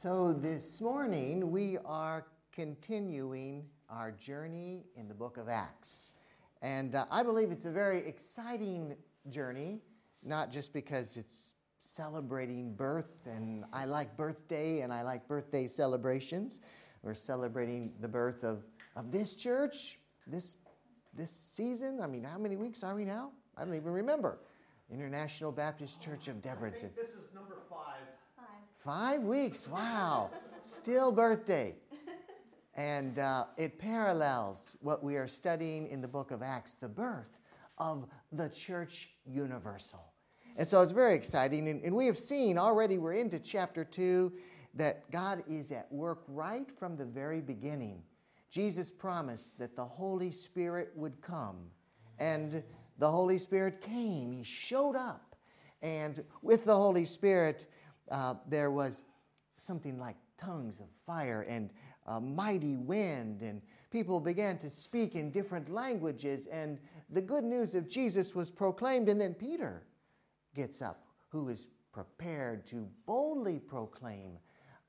So, 0.00 0.32
this 0.32 0.80
morning 0.80 1.50
we 1.50 1.76
are 1.84 2.24
continuing 2.52 3.64
our 3.90 4.12
journey 4.12 4.84
in 4.94 5.08
the 5.08 5.14
book 5.14 5.38
of 5.38 5.48
Acts. 5.48 6.12
And 6.62 6.94
uh, 6.94 7.06
I 7.10 7.24
believe 7.24 7.50
it's 7.50 7.64
a 7.64 7.72
very 7.72 8.06
exciting 8.06 8.94
journey, 9.28 9.80
not 10.22 10.52
just 10.52 10.72
because 10.72 11.16
it's 11.16 11.56
celebrating 11.78 12.74
birth, 12.74 13.26
and 13.26 13.64
I 13.72 13.86
like 13.86 14.16
birthday 14.16 14.82
and 14.82 14.92
I 14.92 15.02
like 15.02 15.26
birthday 15.26 15.66
celebrations. 15.66 16.60
We're 17.02 17.14
celebrating 17.14 17.92
the 18.00 18.06
birth 18.06 18.44
of, 18.44 18.62
of 18.94 19.10
this 19.10 19.34
church, 19.34 19.98
this, 20.28 20.58
this 21.12 21.32
season. 21.32 21.98
I 22.00 22.06
mean, 22.06 22.22
how 22.22 22.38
many 22.38 22.54
weeks 22.54 22.84
are 22.84 22.94
we 22.94 23.04
now? 23.04 23.32
I 23.56 23.64
don't 23.64 23.74
even 23.74 23.90
remember. 23.90 24.38
International 24.92 25.50
Baptist 25.50 26.00
Church 26.00 26.28
of 26.28 26.36
Debrecen. 26.36 26.94
This 26.94 27.08
is. 27.08 27.18
Five 28.78 29.22
weeks, 29.22 29.66
wow. 29.66 30.30
Still 30.62 31.10
birthday. 31.10 31.74
And 32.74 33.18
uh, 33.18 33.46
it 33.56 33.76
parallels 33.76 34.72
what 34.80 35.02
we 35.02 35.16
are 35.16 35.26
studying 35.26 35.88
in 35.88 36.00
the 36.00 36.06
book 36.06 36.30
of 36.30 36.42
Acts, 36.42 36.74
the 36.74 36.88
birth 36.88 37.40
of 37.78 38.06
the 38.30 38.48
church 38.48 39.10
universal. 39.26 40.12
And 40.56 40.66
so 40.66 40.80
it's 40.80 40.92
very 40.92 41.14
exciting. 41.14 41.68
And, 41.68 41.82
and 41.82 41.94
we 41.94 42.06
have 42.06 42.16
seen 42.16 42.56
already, 42.56 42.98
we're 42.98 43.14
into 43.14 43.40
chapter 43.40 43.84
two, 43.84 44.32
that 44.74 45.10
God 45.10 45.42
is 45.48 45.72
at 45.72 45.90
work 45.90 46.22
right 46.28 46.70
from 46.78 46.96
the 46.96 47.04
very 47.04 47.40
beginning. 47.40 48.02
Jesus 48.48 48.92
promised 48.92 49.58
that 49.58 49.74
the 49.74 49.84
Holy 49.84 50.30
Spirit 50.30 50.92
would 50.94 51.20
come. 51.20 51.56
And 52.20 52.62
the 52.98 53.10
Holy 53.10 53.38
Spirit 53.38 53.80
came, 53.80 54.30
He 54.30 54.44
showed 54.44 54.94
up. 54.94 55.34
And 55.82 56.22
with 56.42 56.64
the 56.64 56.76
Holy 56.76 57.04
Spirit, 57.04 57.66
uh, 58.10 58.34
there 58.48 58.70
was 58.70 59.04
something 59.56 59.98
like 59.98 60.16
tongues 60.40 60.80
of 60.80 60.86
fire 61.04 61.42
and 61.48 61.70
a 62.06 62.20
mighty 62.20 62.76
wind, 62.76 63.42
and 63.42 63.60
people 63.90 64.18
began 64.18 64.56
to 64.58 64.70
speak 64.70 65.14
in 65.14 65.30
different 65.30 65.68
languages, 65.68 66.46
and 66.46 66.78
the 67.10 67.20
good 67.20 67.44
news 67.44 67.74
of 67.74 67.88
Jesus 67.88 68.34
was 68.34 68.50
proclaimed. 68.50 69.08
And 69.08 69.20
then 69.20 69.34
Peter 69.34 69.82
gets 70.54 70.80
up, 70.80 71.04
who 71.28 71.48
is 71.48 71.66
prepared 71.92 72.66
to 72.68 72.88
boldly 73.06 73.58
proclaim 73.58 74.38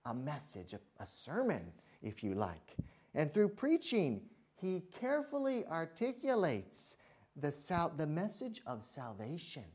a 0.05 0.13
message, 0.13 0.73
a, 0.73 0.79
a 1.01 1.05
sermon, 1.05 1.73
if 2.01 2.23
you 2.23 2.35
like. 2.35 2.75
And 3.13 3.33
through 3.33 3.49
preaching, 3.49 4.21
he 4.55 4.83
carefully 4.99 5.65
articulates 5.65 6.95
the, 7.35 7.51
sal- 7.51 7.93
the 7.97 8.07
message 8.07 8.61
of 8.65 8.83
salvation, 8.83 9.65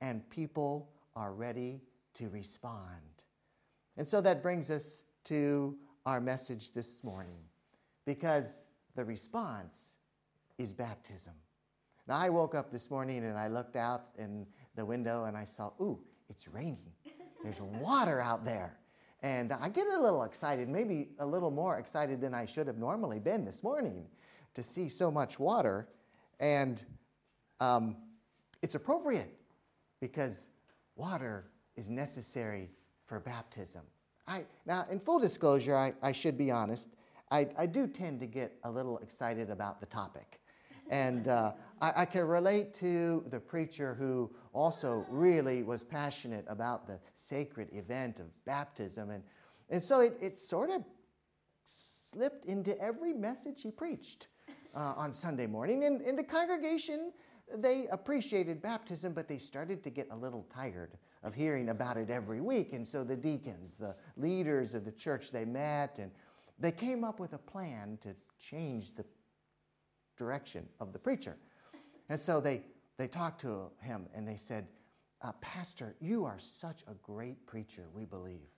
and 0.00 0.28
people 0.30 0.90
are 1.16 1.32
ready 1.32 1.80
to 2.16 2.28
respond. 2.28 3.24
And 3.96 4.06
so 4.06 4.20
that 4.20 4.42
brings 4.42 4.70
us 4.70 5.04
to 5.24 5.76
our 6.04 6.20
message 6.20 6.72
this 6.72 7.02
morning 7.02 7.40
because 8.04 8.64
the 8.94 9.04
response 9.04 9.96
is 10.58 10.72
baptism. 10.72 11.34
Now, 12.08 12.16
I 12.18 12.30
woke 12.30 12.54
up 12.54 12.70
this 12.70 12.90
morning 12.90 13.24
and 13.24 13.36
I 13.36 13.48
looked 13.48 13.76
out 13.76 14.10
in 14.16 14.46
the 14.76 14.84
window 14.84 15.24
and 15.24 15.36
I 15.36 15.44
saw, 15.44 15.72
ooh, 15.80 15.98
it's 16.28 16.46
raining. 16.46 16.92
There's 17.42 17.60
water 17.60 18.20
out 18.20 18.44
there. 18.44 18.78
And 19.22 19.52
I 19.52 19.68
get 19.68 19.86
a 19.86 20.00
little 20.00 20.22
excited, 20.22 20.68
maybe 20.68 21.08
a 21.18 21.26
little 21.26 21.50
more 21.50 21.78
excited 21.78 22.20
than 22.20 22.34
I 22.34 22.44
should 22.44 22.66
have 22.66 22.78
normally 22.78 23.18
been 23.18 23.44
this 23.44 23.62
morning 23.62 24.06
to 24.54 24.62
see 24.62 24.88
so 24.88 25.10
much 25.10 25.38
water. 25.38 25.88
And 26.38 26.82
um, 27.60 27.96
it's 28.62 28.74
appropriate 28.74 29.34
because 30.00 30.50
water 30.94 31.50
is 31.76 31.90
necessary 31.90 32.70
for 33.04 33.20
baptism. 33.20 33.82
I, 34.26 34.44
now, 34.66 34.86
in 34.90 34.98
full 34.98 35.18
disclosure, 35.18 35.76
I, 35.76 35.94
I 36.02 36.12
should 36.12 36.36
be 36.36 36.50
honest, 36.50 36.88
I, 37.30 37.48
I 37.56 37.66
do 37.66 37.86
tend 37.86 38.20
to 38.20 38.26
get 38.26 38.52
a 38.64 38.70
little 38.70 38.98
excited 38.98 39.50
about 39.50 39.80
the 39.80 39.86
topic. 39.86 40.40
And 40.88 41.28
uh, 41.28 41.52
I, 41.80 41.92
I, 41.96 42.04
can 42.04 42.26
relate 42.26 42.72
to 42.74 43.24
the 43.30 43.40
preacher 43.40 43.94
who 43.94 44.30
also 44.52 45.04
really 45.08 45.64
was 45.64 45.82
passionate 45.82 46.44
about 46.48 46.86
the 46.86 47.00
sacred 47.14 47.68
event 47.72 48.20
of 48.20 48.26
baptism. 48.44 49.10
And, 49.10 49.24
and 49.68 49.82
so 49.82 50.00
it, 50.00 50.16
it 50.20 50.38
sort 50.38 50.70
of 50.70 50.84
slipped 51.64 52.44
into 52.44 52.80
every 52.80 53.12
message 53.12 53.62
he 53.62 53.72
preached 53.72 54.28
uh, 54.76 54.94
on 54.96 55.12
Sunday 55.12 55.48
morning. 55.48 55.84
And, 55.84 56.02
and 56.02 56.16
the 56.16 56.22
congregation, 56.22 57.12
they 57.54 57.86
appreciated 57.90 58.60
baptism, 58.60 59.12
but 59.12 59.28
they 59.28 59.38
started 59.38 59.82
to 59.84 59.90
get 59.90 60.08
a 60.10 60.16
little 60.16 60.46
tired 60.52 60.90
of 61.22 61.34
hearing 61.34 61.68
about 61.68 61.96
it 61.96 62.10
every 62.10 62.40
week. 62.40 62.72
And 62.72 62.86
so 62.86 63.04
the 63.04 63.16
deacons, 63.16 63.76
the 63.76 63.94
leaders 64.16 64.74
of 64.74 64.84
the 64.84 64.92
church, 64.92 65.30
they 65.30 65.44
met 65.44 65.98
and 65.98 66.10
they 66.58 66.72
came 66.72 67.04
up 67.04 67.20
with 67.20 67.34
a 67.34 67.38
plan 67.38 67.98
to 68.02 68.14
change 68.38 68.94
the 68.94 69.04
direction 70.16 70.66
of 70.80 70.92
the 70.92 70.98
preacher. 70.98 71.36
And 72.08 72.18
so 72.18 72.40
they, 72.40 72.62
they 72.96 73.08
talked 73.08 73.40
to 73.42 73.70
him 73.80 74.06
and 74.14 74.26
they 74.26 74.36
said, 74.36 74.66
uh, 75.22 75.32
Pastor, 75.40 75.94
you 76.00 76.24
are 76.24 76.38
such 76.38 76.82
a 76.82 76.94
great 77.02 77.46
preacher, 77.46 77.84
we 77.94 78.04
believe, 78.04 78.48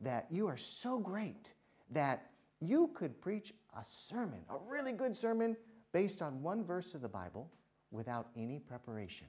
that 0.00 0.26
you 0.30 0.46
are 0.46 0.56
so 0.56 0.98
great 0.98 1.54
that 1.90 2.30
you 2.60 2.90
could 2.94 3.20
preach 3.20 3.52
a 3.78 3.84
sermon, 3.84 4.40
a 4.50 4.56
really 4.68 4.92
good 4.92 5.16
sermon, 5.16 5.56
based 5.92 6.22
on 6.22 6.42
one 6.42 6.64
verse 6.64 6.94
of 6.94 7.02
the 7.02 7.08
Bible 7.08 7.50
without 7.94 8.28
any 8.36 8.58
preparation. 8.58 9.26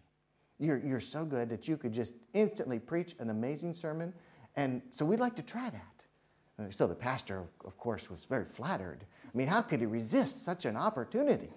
You're, 0.60 0.78
you're 0.78 1.00
so 1.00 1.24
good 1.26 1.50
that 1.50 1.68
you 1.68 1.78
could 1.78 1.94
just 1.94 2.16
instantly 2.34 2.80
preach 2.80 3.16
an 3.20 3.30
amazing 3.30 3.74
sermon. 3.74 4.14
And 4.56 4.82
so 4.92 5.06
we'd 5.06 5.20
like 5.20 5.36
to 5.36 5.44
try 5.44 5.70
that. 5.70 6.74
So 6.74 6.88
the 6.88 6.96
pastor, 6.96 7.44
of 7.66 7.78
course, 7.78 8.10
was 8.10 8.26
very 8.26 8.46
flattered. 8.46 9.06
I 9.26 9.38
mean, 9.38 9.48
how 9.48 9.62
could 9.62 9.82
he 9.82 9.86
resist 9.86 10.44
such 10.44 10.64
an 10.64 10.78
opportunity? 10.78 11.50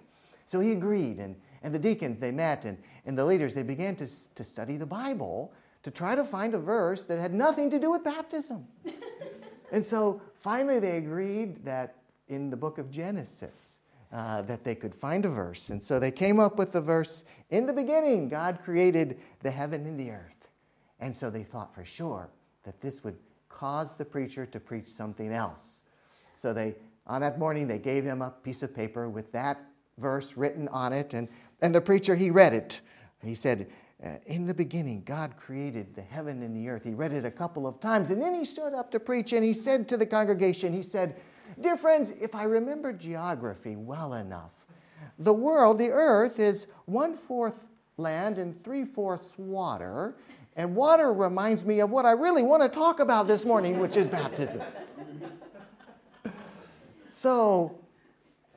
So 0.45 0.59
he 0.59 0.73
agreed, 0.73 1.19
and, 1.19 1.35
and 1.63 1.73
the 1.73 1.79
deacons, 1.79 2.19
they 2.19 2.31
met, 2.31 2.65
and, 2.65 2.77
and 3.05 3.17
the 3.17 3.23
leaders, 3.23 3.55
they 3.55 3.63
began 3.63 3.95
to, 3.97 4.33
to 4.35 4.43
study 4.43 4.75
the 4.75 4.85
Bible 4.85 5.53
to 5.83 5.91
try 5.91 6.15
to 6.15 6.25
find 6.25 6.53
a 6.53 6.59
verse 6.59 7.05
that 7.05 7.17
had 7.17 7.33
nothing 7.33 7.69
to 7.69 7.79
do 7.79 7.91
with 7.91 8.03
baptism. 8.03 8.67
and 9.71 9.85
so 9.85 10.21
finally 10.41 10.79
they 10.79 10.97
agreed 10.97 11.63
that 11.63 11.95
in 12.27 12.49
the 12.49 12.57
book 12.57 12.77
of 12.77 12.91
Genesis, 12.91 13.79
uh, 14.11 14.41
that 14.43 14.63
they 14.63 14.75
could 14.75 14.95
find 14.95 15.25
a 15.25 15.29
verse. 15.29 15.69
And 15.69 15.83
so 15.83 15.99
they 15.99 16.11
came 16.11 16.39
up 16.39 16.57
with 16.57 16.71
the 16.71 16.81
verse 16.81 17.25
In 17.49 17.65
the 17.65 17.73
beginning, 17.73 18.29
God 18.29 18.59
created 18.63 19.19
the 19.41 19.51
heaven 19.51 19.85
and 19.85 19.99
the 19.99 20.11
earth. 20.11 20.49
And 20.99 21.15
so 21.15 21.29
they 21.29 21.43
thought 21.43 21.73
for 21.73 21.85
sure 21.85 22.29
that 22.63 22.81
this 22.81 23.03
would 23.03 23.17
cause 23.47 23.95
the 23.95 24.05
preacher 24.05 24.45
to 24.45 24.59
preach 24.59 24.87
something 24.87 25.31
else. 25.31 25.83
So 26.35 26.53
they, 26.53 26.75
on 27.07 27.21
that 27.21 27.39
morning, 27.39 27.67
they 27.67 27.79
gave 27.79 28.03
him 28.03 28.21
a 28.21 28.29
piece 28.29 28.63
of 28.63 28.75
paper 28.75 29.09
with 29.09 29.31
that 29.31 29.61
verse 29.97 30.37
written 30.37 30.67
on 30.69 30.93
it. 30.93 31.13
And, 31.13 31.27
and 31.61 31.73
the 31.73 31.81
preacher, 31.81 32.15
he 32.15 32.31
read 32.31 32.53
it. 32.53 32.81
He 33.23 33.35
said, 33.35 33.69
uh, 34.03 34.11
in 34.27 34.45
the 34.45 34.53
beginning, 34.53 35.03
God 35.05 35.35
created 35.35 35.93
the 35.93 36.01
heaven 36.01 36.41
and 36.41 36.55
the 36.55 36.69
earth. 36.69 36.85
He 36.85 36.93
read 36.93 37.11
it 37.11 37.25
a 37.25 37.31
couple 37.31 37.67
of 37.67 37.81
times, 37.81 38.11
and 38.11 38.21
then 38.21 38.33
he 38.33 38.45
stood 38.45 38.73
up 38.73 38.91
to 38.91 38.99
preach 38.99 39.33
and 39.33 39.43
he 39.43 39.51
said 39.51 39.89
to 39.89 39.97
the 39.97 40.05
congregation, 40.05 40.71
He 40.71 40.81
said, 40.81 41.19
Dear 41.59 41.77
friends, 41.77 42.11
if 42.21 42.35
I 42.35 42.43
remember 42.43 42.93
geography 42.93 43.75
well 43.75 44.13
enough, 44.13 44.65
the 45.17 45.33
world, 45.33 45.79
the 45.79 45.89
earth, 45.89 46.39
is 46.39 46.67
one 46.85 47.15
fourth 47.15 47.65
land 47.97 48.37
and 48.37 48.59
three 48.59 48.85
fourths 48.85 49.33
water. 49.37 50.15
And 50.55 50.75
water 50.75 51.13
reminds 51.13 51.65
me 51.65 51.79
of 51.79 51.91
what 51.91 52.05
I 52.05 52.11
really 52.11 52.43
want 52.43 52.63
to 52.63 52.69
talk 52.69 52.99
about 52.99 53.27
this 53.27 53.45
morning, 53.45 53.79
which 53.79 53.95
is 53.95 54.07
baptism. 54.07 54.61
so, 57.11 57.77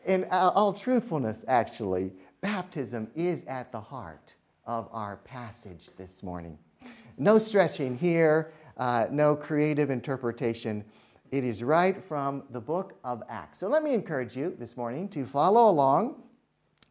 in 0.05 0.27
all 0.31 0.73
truthfulness, 0.73 1.45
actually, 1.47 2.13
baptism 2.41 3.09
is 3.15 3.45
at 3.45 3.71
the 3.73 3.81
heart 3.81 4.35
of 4.67 4.89
our 4.93 5.17
passage 5.19 5.91
this 5.97 6.23
morning. 6.23 6.59
No 7.19 7.39
stretching 7.39 7.99
here, 7.99 8.53
uh, 8.77 9.07
no 9.11 9.37
creative 9.37 9.91
interpretation. 9.91 10.85
It 11.33 11.45
is 11.45 11.63
right 11.63 11.97
from 12.05 12.43
the 12.51 12.61
book 12.61 12.99
of 13.03 13.23
Acts. 13.27 13.61
So 13.61 13.67
let 13.67 13.83
me 13.83 13.95
encourage 13.95 14.37
you 14.37 14.55
this 14.59 14.77
morning 14.77 15.09
to 15.09 15.25
follow 15.25 15.71
along. 15.71 16.23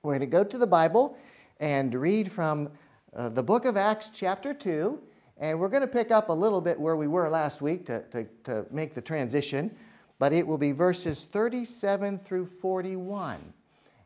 We're 0.01 0.13
going 0.13 0.21
to 0.21 0.25
go 0.25 0.43
to 0.43 0.57
the 0.57 0.65
Bible 0.65 1.15
and 1.59 1.93
read 1.93 2.31
from 2.31 2.71
uh, 3.15 3.29
the 3.29 3.43
book 3.43 3.65
of 3.65 3.77
Acts, 3.77 4.09
chapter 4.09 4.51
2. 4.51 4.99
And 5.37 5.59
we're 5.59 5.69
going 5.69 5.83
to 5.83 5.87
pick 5.87 6.09
up 6.09 6.29
a 6.29 6.33
little 6.33 6.59
bit 6.59 6.79
where 6.79 6.95
we 6.95 7.05
were 7.05 7.29
last 7.29 7.61
week 7.61 7.85
to, 7.85 8.01
to, 8.09 8.25
to 8.45 8.65
make 8.71 8.95
the 8.95 9.01
transition. 9.01 9.69
But 10.17 10.33
it 10.33 10.47
will 10.47 10.57
be 10.57 10.71
verses 10.71 11.25
37 11.25 12.17
through 12.17 12.47
41. 12.47 13.37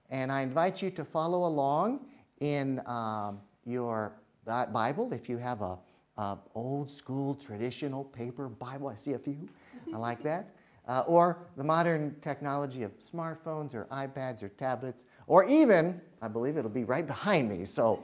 And 0.10 0.34
I 0.34 0.42
invite 0.42 0.82
you 0.82 0.92
to 0.92 1.06
follow 1.06 1.46
along 1.46 2.08
in 2.42 2.82
um, 2.88 3.40
your 3.66 4.12
Bible 4.46 5.14
if 5.14 5.30
you 5.30 5.38
have 5.38 5.62
a, 5.62 5.78
a 6.18 6.38
old 6.56 6.92
school 6.92 7.36
traditional 7.36 8.04
paper 8.04 8.50
Bible. 8.50 8.90
I 8.90 8.96
see 8.96 9.14
a 9.14 9.18
few. 9.18 9.48
I 9.96 9.98
like 9.98 10.22
that. 10.24 10.50
Uh, 10.88 11.04
or 11.08 11.48
the 11.56 11.64
modern 11.64 12.16
technology 12.20 12.84
of 12.84 12.96
smartphones 13.00 13.74
or 13.74 13.86
iPads 13.86 14.44
or 14.44 14.50
tablets, 14.50 15.06
or 15.26 15.46
even, 15.46 16.00
I 16.22 16.28
believe 16.28 16.58
it'll 16.58 16.70
be 16.70 16.84
right 16.84 17.08
behind 17.08 17.50
me, 17.50 17.64
so 17.66 18.04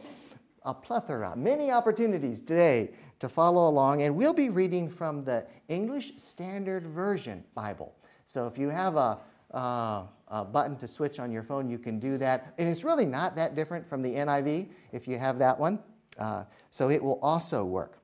a 0.63 0.73
plethora, 0.73 1.35
many 1.35 1.69
opportunities 1.69 2.41
today 2.41 2.91
to 3.19 3.27
follow 3.27 3.69
along. 3.69 4.03
And 4.03 4.15
we'll 4.15 4.33
be 4.33 4.49
reading 4.49 4.89
from 4.89 5.25
the 5.25 5.45
English 5.67 6.13
Standard 6.15 6.88
Version 6.88 7.43
Bible. 7.53 7.93
So 8.25 8.47
if 8.47 8.57
you 8.57 8.69
have 8.69 8.95
a, 8.95 9.19
uh, 9.53 10.05
a 10.29 10.45
button 10.45 10.77
to 10.77 10.88
switch 10.88 11.19
on 11.19 11.29
your 11.29 11.43
phone, 11.43 11.69
you 11.69 11.77
can 11.77 11.99
do 11.99 12.17
that. 12.19 12.53
And 12.57 12.69
it's 12.69 12.85
really 12.85 13.05
not 13.05 13.35
that 13.35 13.53
different 13.53 13.85
from 13.88 14.01
the 14.01 14.15
NIV 14.15 14.69
if 14.93 15.09
you 15.09 15.19
have 15.19 15.38
that 15.39 15.59
one. 15.59 15.77
Uh, 16.17 16.45
so 16.69 16.89
it 16.89 17.03
will 17.03 17.19
also 17.21 17.65
work. 17.65 17.97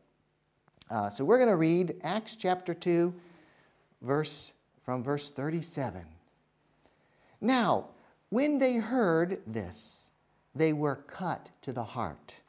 Uh, 0.89 1.09
so 1.09 1.25
we're 1.25 1.37
going 1.37 1.49
to 1.49 1.55
read 1.55 1.95
Acts 2.03 2.35
chapter 2.35 2.73
2, 2.73 3.13
verse 4.01 4.53
from 4.83 5.03
verse 5.03 5.29
37. 5.29 6.05
Now, 7.41 7.89
when 8.29 8.59
they 8.59 8.75
heard 8.75 9.41
this, 9.45 10.11
they 10.55 10.73
were 10.73 10.95
cut 10.95 11.49
to 11.61 11.71
the 11.71 11.83
heart 11.83 12.41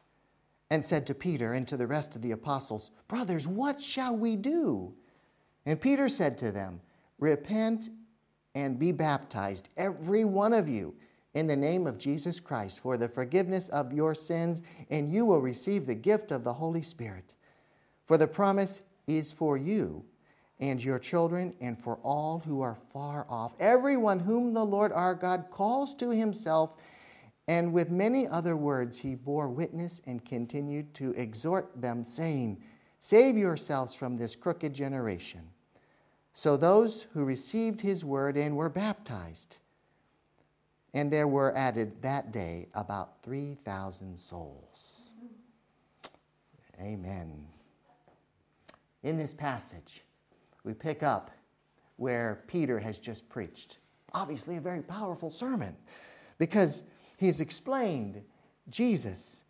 and 0.71 0.85
said 0.85 1.07
to 1.07 1.15
Peter 1.15 1.53
and 1.53 1.67
to 1.69 1.77
the 1.77 1.87
rest 1.87 2.17
of 2.17 2.23
the 2.23 2.33
apostles, 2.33 2.91
Brothers, 3.07 3.47
what 3.47 3.81
shall 3.81 4.17
we 4.17 4.37
do? 4.37 4.95
And 5.67 5.81
Peter 5.81 6.09
said 6.09 6.39
to 6.39 6.53
them, 6.53 6.81
Repent 7.19 7.91
and 8.55 8.79
be 8.79 8.93
baptized, 8.93 9.69
every 9.77 10.25
one 10.25 10.53
of 10.53 10.69
you, 10.69 10.95
in 11.35 11.47
the 11.47 11.57
name 11.57 11.87
of 11.87 11.99
Jesus 11.99 12.41
Christ, 12.41 12.81
for 12.81 12.97
the 12.97 13.09
forgiveness 13.09 13.69
of 13.69 13.93
your 13.93 14.15
sins, 14.15 14.63
and 14.91 15.11
you 15.11 15.25
will 15.25 15.41
receive 15.41 15.87
the 15.87 15.95
gift 15.95 16.33
of 16.33 16.45
the 16.45 16.55
Holy 16.55 16.83
Spirit. 16.83 17.35
For 18.07 18.17
the 18.17 18.27
promise 18.27 18.83
is 19.07 19.31
for 19.33 19.57
you 19.57 20.05
and 20.61 20.83
your 20.83 20.99
children, 20.99 21.55
and 21.61 21.79
for 21.79 21.97
all 22.03 22.41
who 22.41 22.61
are 22.61 22.75
far 22.75 23.27
off, 23.29 23.55
everyone 23.61 24.19
whom 24.19 24.55
the 24.55 24.65
Lord 24.65 24.93
our 24.93 25.15
God 25.15 25.47
calls 25.51 25.95
to 25.97 26.11
himself 26.11 26.75
and 27.49 27.73
with 27.73 27.91
many 27.91 28.29
other 28.29 28.55
words, 28.55 28.99
he 28.99 29.15
bore 29.15 29.49
witness 29.49 30.03
and 30.05 30.23
continued 30.23 30.93
to 30.95 31.13
exhort 31.13 31.81
them, 31.81 32.05
saying, 32.05 32.63
Save 33.01 33.39
yourselves 33.39 33.95
from 33.95 34.19
this 34.19 34.37
crooked 34.37 34.75
generation. 34.75 35.49
So 36.35 36.59
those 36.59 37.07
who 37.15 37.25
received 37.25 37.81
his 37.81 38.05
word 38.05 38.37
and 38.37 38.55
were 38.55 38.69
baptized, 38.69 39.57
and 40.93 41.11
there 41.11 41.27
were 41.27 41.57
added 41.57 42.03
that 42.03 42.33
day 42.33 42.69
about 42.75 43.23
3,000 43.23 44.19
souls. 44.19 45.13
Amen. 46.79 47.47
In 49.03 49.17
this 49.17 49.33
passage, 49.33 50.03
we 50.69 50.75
pick 50.75 51.03
up 51.03 51.31
where 51.97 52.45
Peter 52.47 52.79
has 52.79 52.99
just 52.99 53.27
preached. 53.31 53.79
Obviously, 54.13 54.57
a 54.59 54.61
very 54.61 54.83
powerful 54.83 55.31
sermon 55.31 55.75
because 56.37 56.85
He's 57.17 57.41
explained 57.41 58.23
Jesus, 58.69 59.45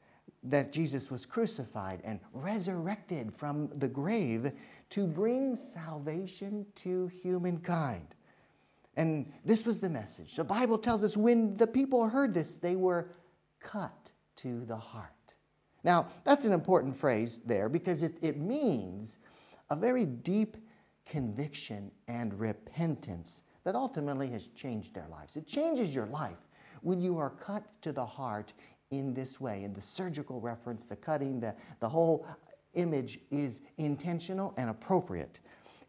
that 0.45 0.73
Jesus 0.73 1.11
was 1.11 1.27
crucified 1.27 2.01
and 2.05 2.21
resurrected 2.33 3.35
from 3.35 3.69
the 3.75 3.89
grave 3.89 4.53
to 4.91 5.07
bring 5.07 5.57
salvation 5.57 6.65
to 6.77 7.09
humankind. 7.09 8.15
And 8.97 9.31
this 9.45 9.67
was 9.67 9.81
the 9.81 9.91
message. 9.91 10.37
The 10.37 10.45
Bible 10.45 10.79
tells 10.79 11.03
us 11.03 11.17
when 11.17 11.57
the 11.57 11.67
people 11.67 12.09
heard 12.09 12.33
this, 12.33 12.57
they 12.57 12.77
were 12.77 13.11
cut 13.61 14.13
to 14.37 14.65
the 14.65 14.77
heart. 14.77 15.35
Now, 15.85 16.07
that's 16.25 16.45
an 16.45 16.53
important 16.53 16.97
phrase 16.97 17.39
there 17.39 17.69
because 17.69 18.03
it, 18.03 18.17
it 18.23 18.39
means 18.39 19.19
a 19.69 19.77
very 19.77 20.07
deep 20.07 20.57
conviction 21.09 21.91
and 22.07 22.39
repentance 22.39 23.43
that 23.65 23.75
ultimately 23.75 24.29
has 24.31 24.49
changed 24.49 24.95
their 24.95 25.09
lives. 25.11 25.37
It 25.37 25.47
changes 25.47 25.95
your 25.95 26.07
life 26.07 26.49
when 26.83 27.01
you 27.01 27.19
are 27.19 27.31
cut 27.31 27.65
to 27.83 27.93
the 27.93 28.07
heart 28.07 28.53
in 28.91 29.15
this 29.15 29.41
way. 29.41 29.65
And 29.65 29.75
the 29.75 29.83
surgical 29.83 30.41
reference, 30.41 30.85
the 30.85 30.97
cutting, 30.97 31.41
the, 31.41 31.55
the 31.81 31.89
whole 31.89 32.27
image 32.75 33.21
is 33.31 33.63
intentional 33.79 34.55
and 34.57 34.71
appropriate. 34.71 35.41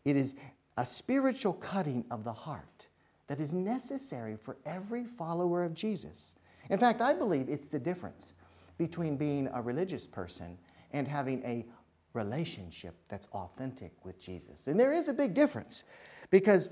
It 0.05 0.15
is 0.15 0.35
a 0.77 0.85
spiritual 0.85 1.53
cutting 1.53 2.05
of 2.09 2.23
the 2.23 2.33
heart 2.33 2.87
that 3.27 3.39
is 3.39 3.53
necessary 3.53 4.35
for 4.35 4.57
every 4.65 5.05
follower 5.05 5.63
of 5.63 5.73
Jesus. 5.73 6.35
In 6.69 6.79
fact, 6.79 7.01
I 7.01 7.13
believe 7.13 7.47
it's 7.47 7.67
the 7.67 7.79
difference 7.79 8.33
between 8.77 9.17
being 9.17 9.49
a 9.53 9.61
religious 9.61 10.07
person 10.07 10.57
and 10.91 11.07
having 11.07 11.43
a 11.43 11.65
relationship 12.13 12.95
that's 13.07 13.27
authentic 13.27 13.93
with 14.03 14.19
Jesus. 14.19 14.67
And 14.67 14.79
there 14.79 14.91
is 14.91 15.07
a 15.07 15.13
big 15.13 15.33
difference 15.33 15.83
because 16.29 16.69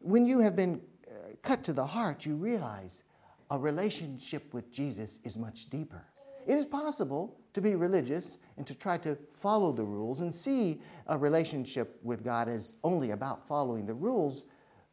when 0.00 0.26
you 0.26 0.40
have 0.40 0.56
been 0.56 0.80
uh, 1.06 1.34
cut 1.42 1.62
to 1.64 1.72
the 1.72 1.86
heart, 1.86 2.26
you 2.26 2.34
realize 2.36 3.02
a 3.50 3.58
relationship 3.58 4.52
with 4.54 4.70
Jesus 4.72 5.20
is 5.24 5.36
much 5.36 5.70
deeper. 5.70 6.04
It 6.46 6.54
is 6.54 6.66
possible 6.66 7.36
to 7.52 7.60
be 7.60 7.74
religious 7.74 8.38
and 8.56 8.66
to 8.66 8.74
try 8.74 8.96
to 8.98 9.18
follow 9.34 9.72
the 9.72 9.84
rules 9.84 10.20
and 10.20 10.34
see 10.34 10.80
a 11.06 11.18
relationship 11.18 11.98
with 12.02 12.24
God 12.24 12.48
as 12.48 12.74
only 12.84 13.10
about 13.10 13.46
following 13.46 13.86
the 13.86 13.94
rules, 13.94 14.44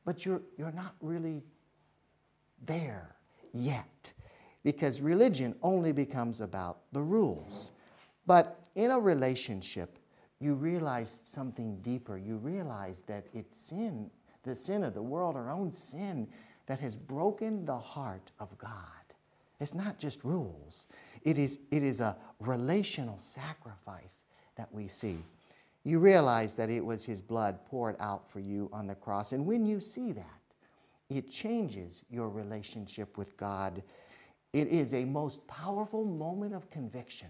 but 0.06 0.26
you're, 0.26 0.42
you're 0.58 0.72
not 0.72 0.96
really 1.02 1.44
there 2.66 3.16
yet 3.54 4.14
because 4.64 5.02
religion 5.02 5.56
only 5.62 5.92
becomes 5.92 6.42
about 6.42 6.80
the 6.92 7.02
rules. 7.02 7.72
But 8.26 8.60
in 8.78 8.92
a 8.92 9.00
relationship, 9.00 9.98
you 10.40 10.54
realize 10.54 11.20
something 11.24 11.82
deeper. 11.82 12.18
You 12.18 12.38
realize 12.38 13.02
that 13.08 13.26
it's 13.34 13.58
sin, 13.58 14.12
the 14.44 14.56
sin 14.56 14.84
of 14.84 14.94
the 14.94 15.02
world, 15.02 15.36
our 15.36 15.52
own 15.52 15.72
sin, 15.72 16.28
that 16.68 16.80
has 16.80 16.96
broken 16.96 17.66
the 17.66 17.78
heart 17.78 18.32
of 18.40 18.56
God. 18.60 18.72
It's 19.60 19.74
not 19.74 19.98
just 19.98 20.24
rules, 20.24 20.88
it 21.24 21.40
is, 21.40 21.60
it 21.72 21.82
is 21.82 22.00
a 22.00 22.16
relational 22.40 23.18
sacrifice 23.18 24.24
that 24.56 24.72
we 24.72 24.88
see. 24.88 25.18
You 25.84 26.00
realize 26.00 26.56
that 26.58 26.70
it 26.70 26.86
was 26.86 27.04
His 27.04 27.20
blood 27.20 27.66
poured 27.66 27.96
out 28.00 28.30
for 28.30 28.40
you 28.40 28.70
on 28.72 28.86
the 28.86 28.96
cross. 28.96 29.32
And 29.32 29.46
when 29.46 29.66
you 29.66 29.80
see 29.80 30.12
that, 30.12 30.42
it 31.10 31.32
changes 31.32 32.04
your 32.12 32.30
relationship 32.30 33.18
with 33.18 33.36
God. 33.38 33.82
It 34.54 34.68
is 34.68 34.94
a 34.94 35.06
most 35.06 35.48
powerful 35.48 36.04
moment 36.04 36.54
of 36.54 36.70
conviction. 36.70 37.30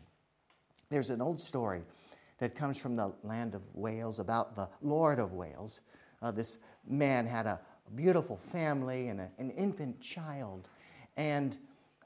There's 0.89 1.09
an 1.09 1.21
old 1.21 1.41
story 1.41 1.83
that 2.39 2.55
comes 2.55 2.77
from 2.77 2.95
the 2.95 3.13
land 3.23 3.55
of 3.55 3.61
Wales 3.73 4.19
about 4.19 4.55
the 4.55 4.69
Lord 4.81 5.19
of 5.19 5.33
Wales. 5.33 5.81
Uh, 6.21 6.31
this 6.31 6.59
man 6.87 7.25
had 7.25 7.45
a, 7.45 7.59
beautiful 7.95 8.37
family 8.37 9.07
and 9.07 9.21
a, 9.21 9.29
an 9.37 9.49
infant 9.51 10.01
child. 10.01 10.69
And 11.15 11.57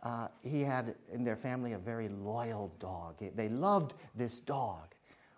uh, 0.04 0.28
he 0.44 0.62
had 0.62 0.96
in 1.12 1.24
their 1.24 1.36
family 1.36 1.74
a 1.74 1.78
very 1.78 2.10
loyal 2.10 2.74
dog. 2.80 3.16
They 3.36 3.50
loved 3.50 3.94
this 4.16 4.40
dog. 4.40 4.96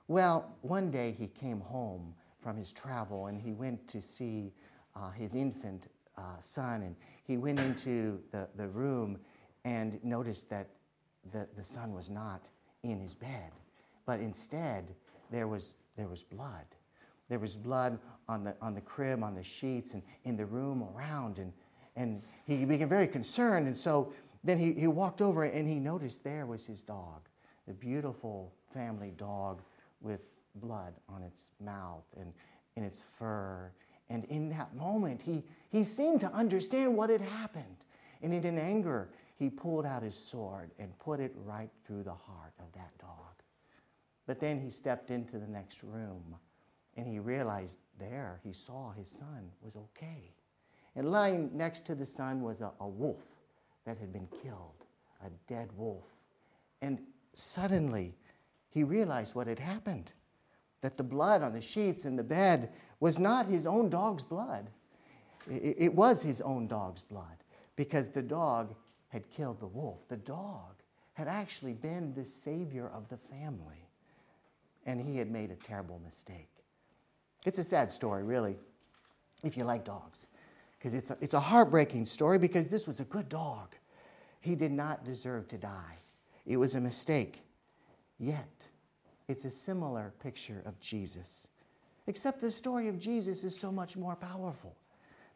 Well, 0.07 0.57
one 0.61 0.91
day 0.91 1.15
he 1.17 1.27
came 1.27 1.59
home 1.59 2.13
from 2.39 2.57
his 2.57 2.71
travel 2.71 3.27
and 3.27 3.39
he 3.39 3.53
went 3.53 3.87
to 3.89 4.01
see 4.01 4.53
uh, 4.95 5.11
his 5.11 5.33
infant 5.33 5.87
uh, 6.17 6.39
son. 6.39 6.83
And 6.83 6.95
he 7.23 7.37
went 7.37 7.59
into 7.59 8.19
the, 8.31 8.47
the 8.55 8.67
room 8.67 9.19
and 9.65 10.03
noticed 10.03 10.49
that 10.49 10.69
the, 11.31 11.47
the 11.55 11.63
son 11.63 11.93
was 11.93 12.09
not 12.09 12.49
in 12.83 12.99
his 12.99 13.13
bed, 13.13 13.51
but 14.05 14.19
instead 14.19 14.85
there 15.31 15.47
was, 15.47 15.75
there 15.97 16.07
was 16.07 16.23
blood. 16.23 16.65
There 17.29 17.39
was 17.39 17.55
blood 17.55 17.97
on 18.27 18.43
the, 18.43 18.55
on 18.61 18.75
the 18.75 18.81
crib, 18.81 19.23
on 19.23 19.35
the 19.35 19.43
sheets, 19.43 19.93
and 19.93 20.03
in 20.25 20.35
the 20.35 20.45
room 20.45 20.87
around. 20.95 21.39
And, 21.39 21.53
and 21.95 22.21
he 22.45 22.65
became 22.65 22.89
very 22.89 23.07
concerned. 23.07 23.67
And 23.67 23.77
so 23.77 24.13
then 24.43 24.57
he, 24.57 24.73
he 24.73 24.87
walked 24.87 25.21
over 25.21 25.43
and 25.43 25.67
he 25.67 25.75
noticed 25.75 26.23
there 26.23 26.45
was 26.45 26.65
his 26.65 26.83
dog, 26.83 27.27
the 27.67 27.73
beautiful 27.73 28.53
family 28.73 29.13
dog 29.17 29.61
with 30.01 30.21
blood 30.55 30.93
on 31.09 31.23
its 31.23 31.51
mouth 31.63 32.03
and 32.19 32.33
in 32.75 32.83
its 32.83 33.01
fur. 33.17 33.71
And 34.09 34.25
in 34.25 34.49
that 34.49 34.75
moment, 34.75 35.21
he, 35.21 35.43
he 35.69 35.83
seemed 35.83 36.19
to 36.21 36.31
understand 36.33 36.95
what 36.95 37.09
had 37.09 37.21
happened. 37.21 37.85
And 38.21 38.33
in 38.33 38.57
anger, 38.57 39.09
he 39.35 39.49
pulled 39.49 39.85
out 39.85 40.03
his 40.03 40.15
sword 40.15 40.71
and 40.79 40.97
put 40.99 41.19
it 41.19 41.33
right 41.35 41.71
through 41.85 42.03
the 42.03 42.13
heart 42.13 42.53
of 42.59 42.71
that 42.73 42.97
dog. 42.99 43.33
But 44.25 44.39
then 44.39 44.61
he 44.61 44.69
stepped 44.69 45.11
into 45.11 45.37
the 45.37 45.47
next 45.47 45.83
room 45.83 46.35
and 46.95 47.07
he 47.07 47.19
realized 47.19 47.79
there, 47.99 48.39
he 48.43 48.53
saw 48.53 48.91
his 48.91 49.09
son 49.09 49.49
was 49.61 49.75
okay. 49.75 50.31
And 50.95 51.11
lying 51.11 51.49
next 51.53 51.85
to 51.87 51.95
the 51.95 52.05
son 52.05 52.41
was 52.41 52.61
a, 52.61 52.71
a 52.79 52.87
wolf 52.87 53.23
that 53.85 53.97
had 53.97 54.13
been 54.13 54.27
killed, 54.43 54.85
a 55.25 55.29
dead 55.47 55.69
wolf. 55.75 56.05
And 56.81 56.99
suddenly, 57.33 58.13
he 58.69 58.83
realized 58.83 59.35
what 59.35 59.47
had 59.47 59.59
happened 59.59 60.13
that 60.81 60.97
the 60.97 61.03
blood 61.03 61.41
on 61.41 61.53
the 61.53 61.61
sheets 61.61 62.05
in 62.05 62.15
the 62.15 62.23
bed 62.23 62.69
was 62.99 63.17
not 63.17 63.47
his 63.47 63.65
own 63.65 63.89
dog's 63.89 64.23
blood. 64.23 64.69
It, 65.49 65.75
it 65.79 65.95
was 65.95 66.21
his 66.21 66.41
own 66.41 66.67
dog's 66.67 67.03
blood 67.03 67.43
because 67.75 68.09
the 68.09 68.21
dog 68.21 68.75
had 69.13 69.29
killed 69.29 69.59
the 69.59 69.67
wolf. 69.67 69.99
The 70.09 70.17
dog 70.17 70.81
had 71.13 71.27
actually 71.27 71.73
been 71.73 72.15
the 72.15 72.25
savior 72.25 72.89
of 72.91 73.07
the 73.09 73.17
family, 73.17 73.87
and 74.87 74.99
he 74.99 75.17
had 75.17 75.29
made 75.29 75.51
a 75.51 75.55
terrible 75.55 76.01
mistake. 76.03 76.49
It's 77.45 77.59
a 77.59 77.63
sad 77.63 77.91
story, 77.91 78.23
really, 78.23 78.55
if 79.43 79.55
you 79.55 79.65
like 79.65 79.85
dogs, 79.85 80.27
because 80.77 80.95
it's 80.95 81.11
a, 81.11 81.17
it's 81.21 81.35
a 81.35 81.39
heartbreaking 81.39 82.05
story 82.05 82.39
because 82.39 82.69
this 82.69 82.87
was 82.87 82.99
a 82.99 83.03
good 83.03 83.29
dog. 83.29 83.75
He 84.41 84.55
did 84.55 84.71
not 84.71 85.05
deserve 85.05 85.47
to 85.49 85.57
die, 85.59 85.97
it 86.47 86.57
was 86.57 86.73
a 86.73 86.81
mistake. 86.81 87.43
Yet, 88.19 88.67
it's 89.27 89.45
a 89.45 89.49
similar 89.49 90.13
picture 90.21 90.61
of 90.65 90.79
Jesus. 90.79 91.49
Except 92.07 92.41
the 92.41 92.51
story 92.51 92.87
of 92.87 92.99
Jesus 92.99 93.43
is 93.43 93.57
so 93.57 93.71
much 93.71 93.95
more 93.95 94.15
powerful 94.15 94.75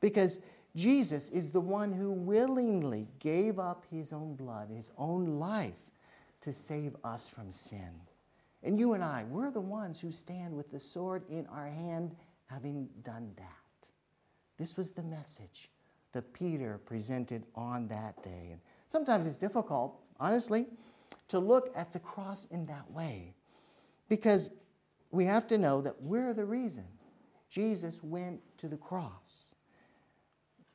because 0.01 0.39
Jesus 0.75 1.29
is 1.29 1.51
the 1.51 1.61
one 1.61 1.91
who 1.91 2.11
willingly 2.11 3.07
gave 3.19 3.57
up 3.57 3.85
his 3.89 4.13
own 4.13 4.35
blood, 4.35 4.69
his 4.69 4.91
own 4.97 5.39
life, 5.39 5.73
to 6.41 6.53
save 6.53 6.95
us 7.03 7.27
from 7.27 7.51
sin. 7.51 7.89
And 8.63 8.77
you 8.77 8.93
and 8.93 9.03
I, 9.03 9.23
we're 9.29 9.51
the 9.51 9.61
ones 9.61 9.99
who 9.99 10.11
stand 10.11 10.55
with 10.55 10.71
the 10.71 10.79
sword 10.79 11.23
in 11.29 11.47
our 11.47 11.67
hand, 11.67 12.15
having 12.47 12.89
done 13.03 13.31
that. 13.37 13.89
This 14.57 14.77
was 14.77 14.91
the 14.91 15.03
message 15.03 15.69
that 16.13 16.33
Peter 16.33 16.79
presented 16.85 17.45
on 17.55 17.87
that 17.87 18.21
day. 18.23 18.49
And 18.51 18.59
sometimes 18.87 19.27
it's 19.27 19.37
difficult, 19.37 19.99
honestly, 20.19 20.65
to 21.29 21.39
look 21.39 21.71
at 21.75 21.93
the 21.93 21.99
cross 21.99 22.45
in 22.45 22.65
that 22.67 22.89
way 22.91 23.33
because 24.09 24.49
we 25.11 25.25
have 25.25 25.47
to 25.47 25.57
know 25.57 25.81
that 25.81 26.01
we're 26.01 26.33
the 26.33 26.45
reason 26.45 26.85
Jesus 27.49 28.03
went 28.03 28.41
to 28.57 28.67
the 28.67 28.77
cross. 28.77 29.55